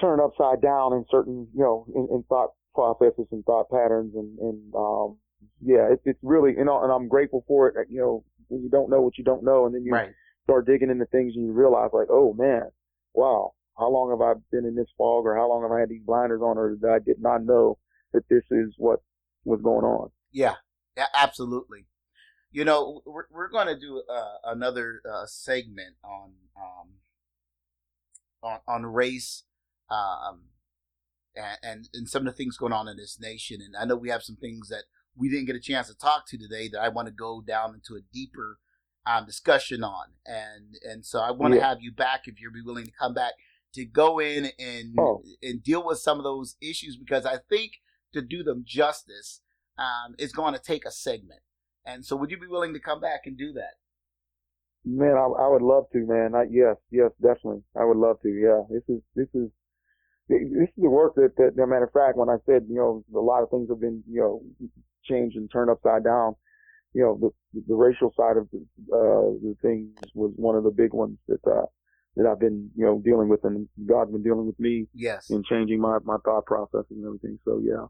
turned 0.00 0.20
upside 0.20 0.62
down 0.62 0.92
in 0.92 1.04
certain 1.10 1.48
you 1.54 1.62
know 1.62 1.86
in, 1.94 2.08
in 2.14 2.22
thought 2.28 2.50
processes 2.74 3.26
and 3.32 3.44
thought 3.44 3.68
patterns 3.70 4.12
and 4.14 4.38
and 4.38 4.74
um 4.74 5.16
yeah 5.60 5.88
it's 5.90 6.02
it's 6.04 6.18
really 6.22 6.52
you 6.56 6.64
know 6.64 6.82
and 6.84 6.92
I'm 6.92 7.08
grateful 7.08 7.44
for 7.48 7.66
it 7.68 7.88
you 7.90 7.98
know 8.00 8.24
when 8.48 8.62
you 8.62 8.68
don't 8.70 8.90
know 8.90 9.00
what 9.02 9.18
you 9.18 9.24
don't 9.24 9.42
know 9.44 9.66
and 9.66 9.74
then 9.74 9.84
you 9.84 9.92
Right. 9.92 10.10
start 10.44 10.66
digging 10.66 10.90
into 10.90 11.04
things 11.06 11.34
and 11.36 11.44
you 11.46 11.52
realize 11.52 11.90
like, 11.92 12.08
oh 12.10 12.32
man, 12.34 12.62
wow, 13.14 13.52
how 13.78 13.90
long 13.90 14.10
have 14.10 14.20
I 14.20 14.34
been 14.52 14.64
in 14.64 14.74
this 14.74 14.88
fog 14.96 15.26
or 15.26 15.34
how 15.36 15.48
long 15.48 15.62
have 15.62 15.72
I 15.72 15.80
had 15.80 15.88
these 15.88 16.02
blinders 16.06 16.40
on 16.42 16.56
or 16.56 16.76
that 16.80 16.90
I 16.90 16.98
did 17.00 17.20
not 17.20 17.44
know 17.44 17.78
that 18.12 18.22
this 18.30 18.44
is 18.50 18.72
what 18.78 19.00
was 19.48 19.60
going 19.62 19.84
on. 19.84 20.10
Yeah, 20.30 20.54
yeah, 20.96 21.06
absolutely. 21.14 21.86
You 22.50 22.64
know, 22.64 23.02
we're 23.04 23.24
we're 23.30 23.48
going 23.48 23.66
to 23.66 23.78
do 23.78 24.02
uh, 24.10 24.36
another 24.44 25.02
uh, 25.10 25.26
segment 25.26 25.96
on 26.04 26.32
um, 26.56 26.88
on 28.42 28.60
on 28.66 28.86
race, 28.86 29.44
um, 29.90 30.44
and, 31.34 31.58
and 31.62 31.88
and 31.92 32.08
some 32.08 32.26
of 32.26 32.32
the 32.32 32.36
things 32.36 32.56
going 32.56 32.72
on 32.72 32.88
in 32.88 32.96
this 32.96 33.18
nation. 33.20 33.60
And 33.64 33.76
I 33.76 33.84
know 33.84 33.96
we 33.96 34.08
have 34.10 34.22
some 34.22 34.36
things 34.36 34.68
that 34.68 34.84
we 35.16 35.28
didn't 35.28 35.46
get 35.46 35.56
a 35.56 35.60
chance 35.60 35.88
to 35.88 35.96
talk 35.96 36.26
to 36.28 36.38
today 36.38 36.68
that 36.72 36.80
I 36.80 36.88
want 36.88 37.08
to 37.08 37.12
go 37.12 37.42
down 37.46 37.74
into 37.74 37.94
a 37.96 38.04
deeper 38.12 38.58
um, 39.06 39.26
discussion 39.26 39.82
on. 39.84 40.06
And 40.24 40.74
and 40.82 41.04
so 41.04 41.20
I 41.20 41.30
want 41.32 41.52
to 41.54 41.58
Yeah. 41.58 41.68
have 41.68 41.78
you 41.82 41.92
back 41.92 42.22
if 42.26 42.40
you'd 42.40 42.54
be 42.54 42.62
willing 42.62 42.86
to 42.86 42.92
come 42.92 43.14
back 43.14 43.34
to 43.74 43.84
go 43.84 44.18
in 44.20 44.50
and 44.58 44.94
Oh. 44.98 45.22
and 45.42 45.62
deal 45.62 45.84
with 45.84 45.98
some 45.98 46.16
of 46.18 46.24
those 46.24 46.56
issues 46.62 46.96
because 46.96 47.26
I 47.26 47.36
think 47.50 47.72
to 48.12 48.22
do 48.22 48.42
them 48.42 48.64
justice 48.66 49.40
um, 49.76 50.14
is 50.18 50.32
going 50.32 50.54
to 50.54 50.60
take 50.60 50.84
a 50.84 50.90
segment. 50.90 51.40
And 51.84 52.04
so, 52.04 52.16
would 52.16 52.30
you 52.30 52.38
be 52.38 52.46
willing 52.46 52.74
to 52.74 52.80
come 52.80 53.00
back 53.00 53.22
and 53.26 53.36
do 53.36 53.52
that? 53.54 53.74
Man, 54.84 55.14
I, 55.16 55.24
I 55.44 55.48
would 55.48 55.62
love 55.62 55.84
to, 55.92 55.98
man. 56.06 56.34
I, 56.34 56.44
yes, 56.50 56.76
yes, 56.90 57.10
definitely. 57.20 57.62
I 57.78 57.84
would 57.84 57.96
love 57.96 58.20
to. 58.22 58.28
Yeah, 58.28 58.62
this 58.70 58.82
is 58.88 59.02
this 59.14 59.28
is 59.34 59.50
this 60.28 60.40
is 60.68 60.74
the 60.76 60.90
work 60.90 61.14
that, 61.16 61.32
that, 61.36 61.52
as 61.52 61.58
a 61.58 61.66
matter 61.66 61.84
of 61.84 61.92
fact, 61.92 62.16
when 62.16 62.28
I 62.28 62.36
said, 62.46 62.66
you 62.68 62.76
know, 62.76 63.04
a 63.18 63.22
lot 63.22 63.42
of 63.42 63.50
things 63.50 63.68
have 63.70 63.80
been, 63.80 64.02
you 64.10 64.20
know, 64.20 64.42
changed 65.04 65.36
and 65.36 65.50
turned 65.50 65.70
upside 65.70 66.04
down. 66.04 66.34
You 66.94 67.02
know, 67.02 67.18
the 67.52 67.62
the 67.68 67.74
racial 67.74 68.12
side 68.16 68.36
of 68.36 68.48
the 68.50 68.58
uh, 68.94 69.36
the 69.42 69.54
things 69.62 69.90
was 70.14 70.32
one 70.36 70.56
of 70.56 70.64
the 70.64 70.70
big 70.70 70.92
ones 70.94 71.18
that 71.28 71.40
uh, 71.46 71.66
that 72.16 72.26
I've 72.26 72.40
been, 72.40 72.70
you 72.76 72.84
know, 72.84 73.00
dealing 73.04 73.28
with, 73.28 73.44
and 73.44 73.68
God's 73.86 74.12
been 74.12 74.22
dealing 74.22 74.46
with 74.46 74.58
me 74.58 74.86
Yes. 74.94 75.30
in 75.30 75.42
changing 75.44 75.80
my 75.80 75.98
my 76.04 76.16
thought 76.24 76.46
processes 76.46 76.86
and 76.90 77.04
everything. 77.04 77.38
So 77.44 77.60
yeah, 77.62 77.86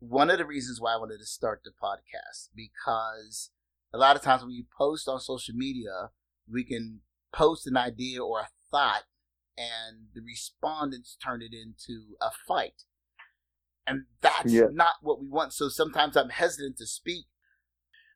One 0.00 0.30
of 0.30 0.38
the 0.38 0.46
reasons 0.46 0.80
why 0.80 0.94
I 0.94 0.96
wanted 0.96 1.18
to 1.20 1.26
start 1.26 1.60
the 1.62 1.70
podcast 1.70 2.48
because 2.56 3.50
a 3.92 3.98
lot 3.98 4.16
of 4.16 4.22
times 4.22 4.42
when 4.42 4.52
you 4.52 4.64
post 4.76 5.08
on 5.08 5.20
social 5.20 5.54
media, 5.54 6.10
we 6.50 6.64
can 6.64 7.00
post 7.32 7.66
an 7.66 7.76
idea 7.76 8.24
or 8.24 8.40
a 8.40 8.48
thought, 8.70 9.04
and 9.58 10.06
the 10.14 10.22
respondents 10.22 11.16
turn 11.22 11.42
it 11.42 11.52
into 11.52 12.16
a 12.20 12.30
fight. 12.48 12.84
And 13.86 14.04
that's 14.20 14.52
Yeah. 14.52 14.68
not 14.70 14.94
what 15.02 15.20
we 15.20 15.28
want. 15.28 15.52
So 15.52 15.68
sometimes 15.68 16.16
I'm 16.16 16.30
hesitant 16.30 16.78
to 16.78 16.86
speak. 16.86 17.26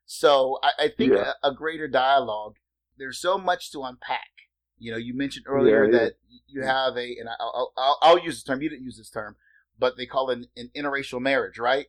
So 0.05 0.59
I, 0.63 0.85
I 0.85 0.87
think 0.87 1.13
Yeah. 1.13 1.33
a, 1.43 1.49
a 1.49 1.53
greater 1.53 1.87
dialogue, 1.87 2.55
there's 2.97 3.19
so 3.19 3.37
much 3.37 3.71
to 3.73 3.83
unpack. 3.83 4.29
You 4.77 4.91
know, 4.91 4.97
you 4.97 5.13
mentioned 5.13 5.45
earlier 5.47 5.83
it 5.85 5.91
that 5.91 6.13
you 6.47 6.63
have 6.63 6.97
a, 6.97 7.17
and 7.17 7.29
I'll, 7.39 7.53
I'll, 7.55 7.73
I'll, 7.77 7.97
I'll 8.01 8.19
use 8.19 8.35
this 8.35 8.43
term, 8.43 8.61
you 8.61 8.69
didn't 8.69 8.85
use 8.85 8.97
this 8.97 9.09
term, 9.09 9.35
but 9.77 9.97
they 9.97 10.05
call 10.05 10.29
it 10.29 10.37
an, 10.39 10.45
an 10.55 10.71
interracial 10.75 11.21
marriage, 11.21 11.57
right? 11.59 11.87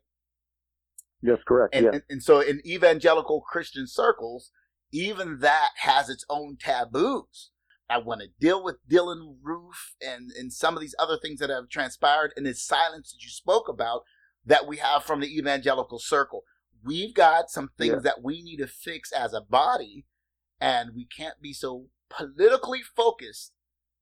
yes, 1.23 1.39
correct. 1.47 1.75
And, 1.75 1.85
yeah, 1.85 1.91
and, 1.93 2.03
and 2.09 2.23
so 2.23 2.41
in 2.41 2.61
evangelical 2.67 3.41
Christian 3.41 3.87
circles, 3.87 4.51
even 4.93 5.39
that 5.41 5.71
has 5.79 6.09
its 6.09 6.25
own 6.29 6.57
taboos. 6.57 7.51
I 7.89 7.99
want 7.99 8.21
to 8.21 8.29
deal 8.41 8.63
with 8.63 8.77
Dylann 8.89 9.37
Roof 9.43 9.95
and, 10.05 10.31
and 10.33 10.53
some 10.53 10.75
of 10.75 10.81
these 10.81 10.95
other 10.99 11.17
things 11.21 11.39
that 11.41 11.51
have 11.51 11.69
transpired 11.69 12.33
and 12.37 12.45
this 12.45 12.65
silence 12.65 13.13
that 13.13 13.23
you 13.25 13.31
spoke 13.31 13.69
about 13.69 14.03
that 14.45 14.67
we 14.67 14.77
have 14.79 15.05
from 15.05 15.21
the 15.21 15.37
evangelical 15.39 15.99
circle. 15.99 16.43
We've 16.85 17.15
got 17.15 17.51
some 17.51 17.71
things 17.79 17.93
Yeah. 17.95 17.99
that 18.05 18.23
we 18.23 18.43
need 18.43 18.59
to 18.59 18.67
fix 18.67 19.11
as 19.13 19.33
a 19.33 19.41
body, 19.41 20.05
and 20.61 20.91
we 20.95 21.07
can't 21.07 21.41
be 21.41 21.53
so 21.53 21.87
politically 22.09 22.83
focused 22.83 23.53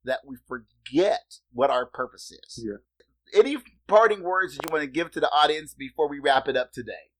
that 0.04 0.20
we 0.26 0.36
forget 0.46 1.38
what 1.52 1.70
our 1.70 1.86
purpose 1.86 2.30
is. 2.30 2.62
Yeah. 2.62 2.76
Any 3.32 3.58
parting 3.86 4.22
words 4.22 4.56
that 4.56 4.66
you 4.66 4.72
want 4.72 4.82
to 4.82 4.90
give 4.90 5.10
to 5.12 5.20
the 5.20 5.30
audience 5.30 5.74
before 5.74 6.08
we 6.08 6.18
wrap 6.18 6.48
it 6.48 6.56
up 6.56 6.72
today? 6.72 7.10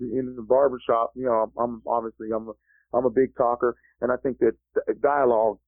in 0.00 0.34
the 0.36 0.42
barber 0.42 0.80
shop, 0.84 1.12
you 1.14 1.24
know, 1.24 1.52
I'm 1.58 1.82
obviously 1.86 2.28
I'm 2.34 2.48
a 2.48 2.52
I'm 2.96 3.04
a 3.04 3.10
big 3.10 3.36
talker, 3.36 3.76
and 4.00 4.12
I 4.12 4.16
think 4.16 4.38
that 4.38 4.54
dialogue 5.02 5.58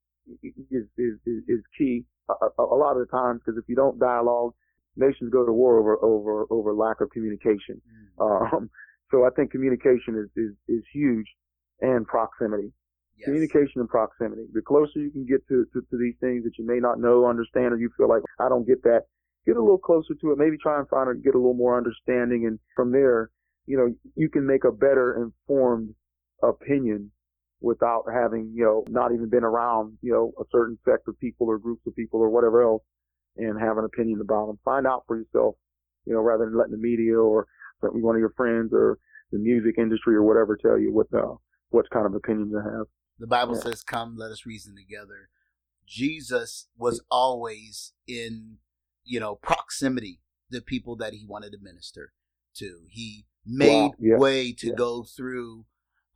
is 0.43 0.85
is 0.99 1.15
is, 1.27 1.43
is 1.49 1.61
key 1.79 2.05
a, 2.29 2.63
a, 2.63 2.77
lot 2.77 2.97
of 2.97 3.07
the 3.07 3.11
times 3.11 3.41
because 3.45 3.59
if 3.59 3.69
you 3.69 3.77
don't 3.77 3.99
dialogue, 3.99 4.53
nations 4.97 5.33
go 5.33 5.45
to 5.47 5.53
war 5.53 5.79
over 5.79 5.97
over 6.03 6.47
over 6.51 6.73
lack 6.75 7.01
of 7.01 7.11
communication. 7.11 7.81
Um, 8.19 8.71
so 9.11 9.25
I 9.25 9.31
think 9.37 9.51
communication 9.51 10.17
is 10.17 10.31
is 10.37 10.55
is 10.69 10.83
huge, 10.93 11.27
and 11.81 12.07
proximity. 12.07 12.73
Yes. 13.19 13.27
Communication 13.27 13.81
and 13.81 13.89
proximity. 13.89 14.43
The 14.53 14.61
closer 14.61 15.01
you 15.01 15.11
can 15.11 15.27
get 15.27 15.47
to, 15.49 15.65
to 15.73 15.81
to 15.81 15.97
these 15.99 16.15
things 16.21 16.45
that 16.45 16.59
you 16.59 16.67
may 16.67 16.81
not 16.81 16.99
know, 16.99 17.27
understand, 17.27 17.73
or 17.73 17.79
you 17.79 17.91
feel 17.97 18.09
like 18.09 18.23
I 18.41 18.49
don't 18.49 18.67
get 18.67 18.83
that, 18.83 19.03
get 19.47 19.57
a 19.57 19.61
little 19.61 19.79
closer 19.79 20.15
to 20.21 20.33
it. 20.33 20.39
Maybe 20.39 20.57
try 20.59 20.79
and 20.79 20.89
find 20.89 21.09
and 21.09 21.23
get 21.23 21.35
a 21.35 21.39
little 21.39 21.55
more 21.55 21.77
understanding, 21.77 22.47
and 22.47 22.59
from 22.75 22.93
there 22.93 23.31
you 23.67 23.77
know, 23.77 23.93
you 24.15 24.29
can 24.29 24.47
make 24.47 24.65
a 24.65 24.73
better 24.73 25.23
informed 25.23 25.95
opinion 26.43 27.11
without 27.61 28.05
having, 28.13 28.53
you 28.55 28.65
know, 28.65 28.85
not 28.89 29.13
even 29.13 29.29
been 29.29 29.43
around, 29.45 29.99
you 30.03 30.13
know, 30.13 30.33
a 30.41 30.45
certain 30.53 30.79
sect 30.89 31.09
of 31.09 31.19
people 31.19 31.49
or 31.49 31.59
groups 31.59 31.83
of 31.87 31.95
people 31.97 32.21
or 32.21 32.31
whatever 32.31 32.63
else 32.63 32.83
and 33.37 33.61
have 33.61 33.77
an 33.79 33.85
opinion 33.85 34.21
about 34.21 34.47
them. 34.47 34.59
Find 34.65 34.87
out 34.87 35.03
for 35.07 35.17
yourself, 35.19 35.57
you 36.07 36.15
know, 36.15 36.21
rather 36.21 36.45
than 36.45 36.57
letting 36.57 36.73
the 36.73 36.79
media 36.79 37.19
or 37.19 37.47
one 37.81 38.15
of 38.15 38.21
your 38.21 38.33
friends 38.37 38.71
or 38.73 38.99
the 39.33 39.39
music 39.39 39.75
industry 39.79 40.15
or 40.15 40.23
whatever 40.23 40.57
tell 40.57 40.79
you 40.79 40.93
what, 40.93 41.07
uh, 41.13 41.35
what 41.71 41.89
kind 41.91 42.07
of 42.07 42.15
opinion 42.15 42.51
they 42.53 42.71
have. 42.71 42.87
The 43.19 43.27
Bible 43.27 43.55
Yeah. 43.57 43.63
says, 43.63 43.83
Come, 43.83 44.17
let 44.17 44.31
us 44.31 44.47
reason 44.47 44.77
together. 44.77 45.29
Jesus 45.87 46.69
was 46.77 47.01
always 47.11 47.93
in, 48.07 48.59
you 49.07 49.21
know, 49.21 49.37
proximity 49.37 50.21
to 50.53 50.61
people 50.61 50.97
that 50.97 51.15
he 51.15 51.25
wanted 51.27 51.53
to 51.53 51.59
minister 51.61 52.13
to. 52.57 52.83
He 52.91 53.27
made 53.45 53.93
yeah. 54.01 54.17
way 54.19 54.53
to 54.53 54.69
Yeah. 54.69 54.75
go 54.77 55.03
through 55.05 55.65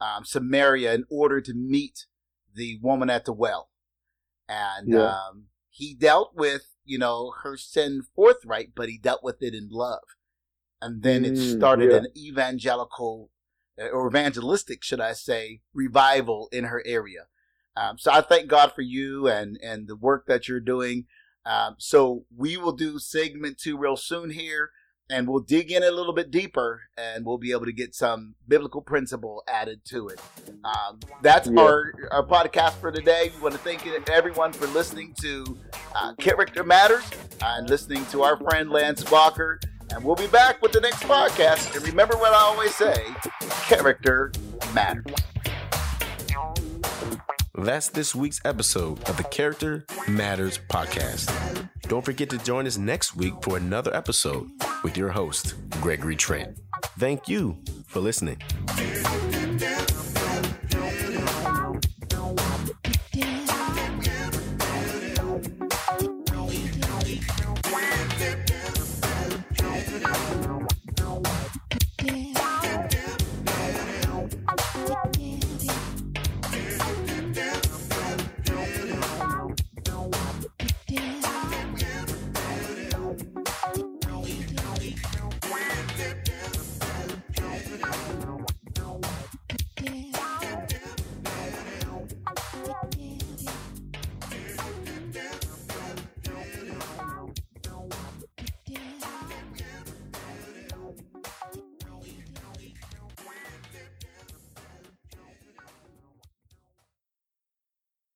um, 0.00 0.24
Samaria 0.24 0.94
in 0.94 1.04
order 1.10 1.40
to 1.40 1.54
meet 1.54 2.06
the 2.54 2.78
woman 2.82 3.10
at 3.10 3.24
the 3.24 3.32
well. 3.32 3.70
And 4.48 4.92
Yeah. 4.92 5.00
um, 5.00 5.46
he 5.70 5.94
dealt 5.94 6.34
with, 6.34 6.62
you 6.84 6.98
know, 6.98 7.32
her 7.42 7.56
sin 7.56 8.02
forthright, 8.14 8.72
but 8.74 8.88
he 8.88 8.98
dealt 8.98 9.22
with 9.22 9.42
it 9.42 9.54
in 9.54 9.68
love. 9.70 10.00
And 10.82 11.02
then 11.02 11.24
it 11.24 11.36
Mm, 11.36 11.50
started 11.52 11.90
yeah. 11.90 11.98
an 11.98 12.06
evangelical 12.16 13.30
uh, 13.80 13.88
or 13.88 14.08
evangelistic, 14.08 14.82
should 14.82 15.00
I 15.00 15.12
say, 15.12 15.60
revival 15.72 16.48
in 16.52 16.64
her 16.64 16.82
area. 16.86 17.26
Um, 17.76 17.98
so 17.98 18.10
I 18.10 18.20
thank 18.20 18.48
God 18.48 18.72
for 18.72 18.82
you 18.82 19.28
and 19.28 19.58
and 19.62 19.86
the 19.86 19.96
work 19.96 20.26
that 20.26 20.48
you're 20.48 20.60
doing. 20.60 21.06
Um, 21.46 21.76
so 21.78 22.24
we 22.36 22.56
will 22.56 22.72
do 22.72 22.98
segment 22.98 23.58
two 23.58 23.76
real 23.78 23.96
soon 23.96 24.30
here, 24.30 24.70
and 25.08 25.26
we'll 25.28 25.40
dig 25.40 25.72
in 25.72 25.82
a 25.82 25.90
little 25.90 26.12
bit 26.12 26.30
deeper, 26.30 26.82
and 26.98 27.24
we'll 27.24 27.38
be 27.38 27.50
able 27.52 27.64
to 27.64 27.72
get 27.72 27.94
some 27.94 28.34
biblical 28.46 28.82
principle 28.82 29.42
added 29.48 29.80
to 29.86 30.08
it. 30.08 30.20
Um, 30.64 31.00
that's 31.22 31.48
Yeah. 31.48 31.62
our 31.62 31.92
our 32.10 32.26
podcast 32.26 32.74
for 32.74 32.92
today. 32.92 33.32
We 33.34 33.42
want 33.42 33.54
to 33.54 33.60
thank 33.60 33.86
everyone 34.10 34.52
for 34.52 34.66
listening 34.68 35.14
to 35.22 35.58
uh, 35.94 36.14
Character 36.14 36.62
Matters 36.62 37.04
and 37.42 37.68
listening 37.68 38.04
to 38.06 38.22
our 38.22 38.36
friend 38.36 38.70
Lance 38.70 39.10
Walker. 39.10 39.58
And 39.92 40.04
we'll 40.04 40.14
be 40.14 40.28
back 40.28 40.62
with 40.62 40.70
the 40.70 40.80
next 40.80 41.02
podcast. 41.02 41.74
And 41.74 41.84
remember 41.84 42.16
what 42.16 42.32
I 42.32 42.36
always 42.36 42.74
say: 42.76 43.06
character 43.66 44.30
matters. 44.72 45.04
That's 47.54 47.88
this 47.88 48.14
week's 48.14 48.40
episode 48.44 49.08
of 49.08 49.16
the 49.16 49.24
Character 49.24 49.84
Matters 50.08 50.60
podcast. 50.68 51.28
Don't 51.88 52.04
forget 52.04 52.30
to 52.30 52.38
join 52.38 52.66
us 52.66 52.78
next 52.78 53.16
week 53.16 53.34
for 53.42 53.56
another 53.56 53.94
episode 53.94 54.48
with 54.84 54.96
your 54.96 55.08
host, 55.08 55.54
Gregory 55.80 56.14
Trent. 56.14 56.58
Thank 56.98 57.28
you 57.28 57.58
for 57.88 57.98
listening. 58.00 58.40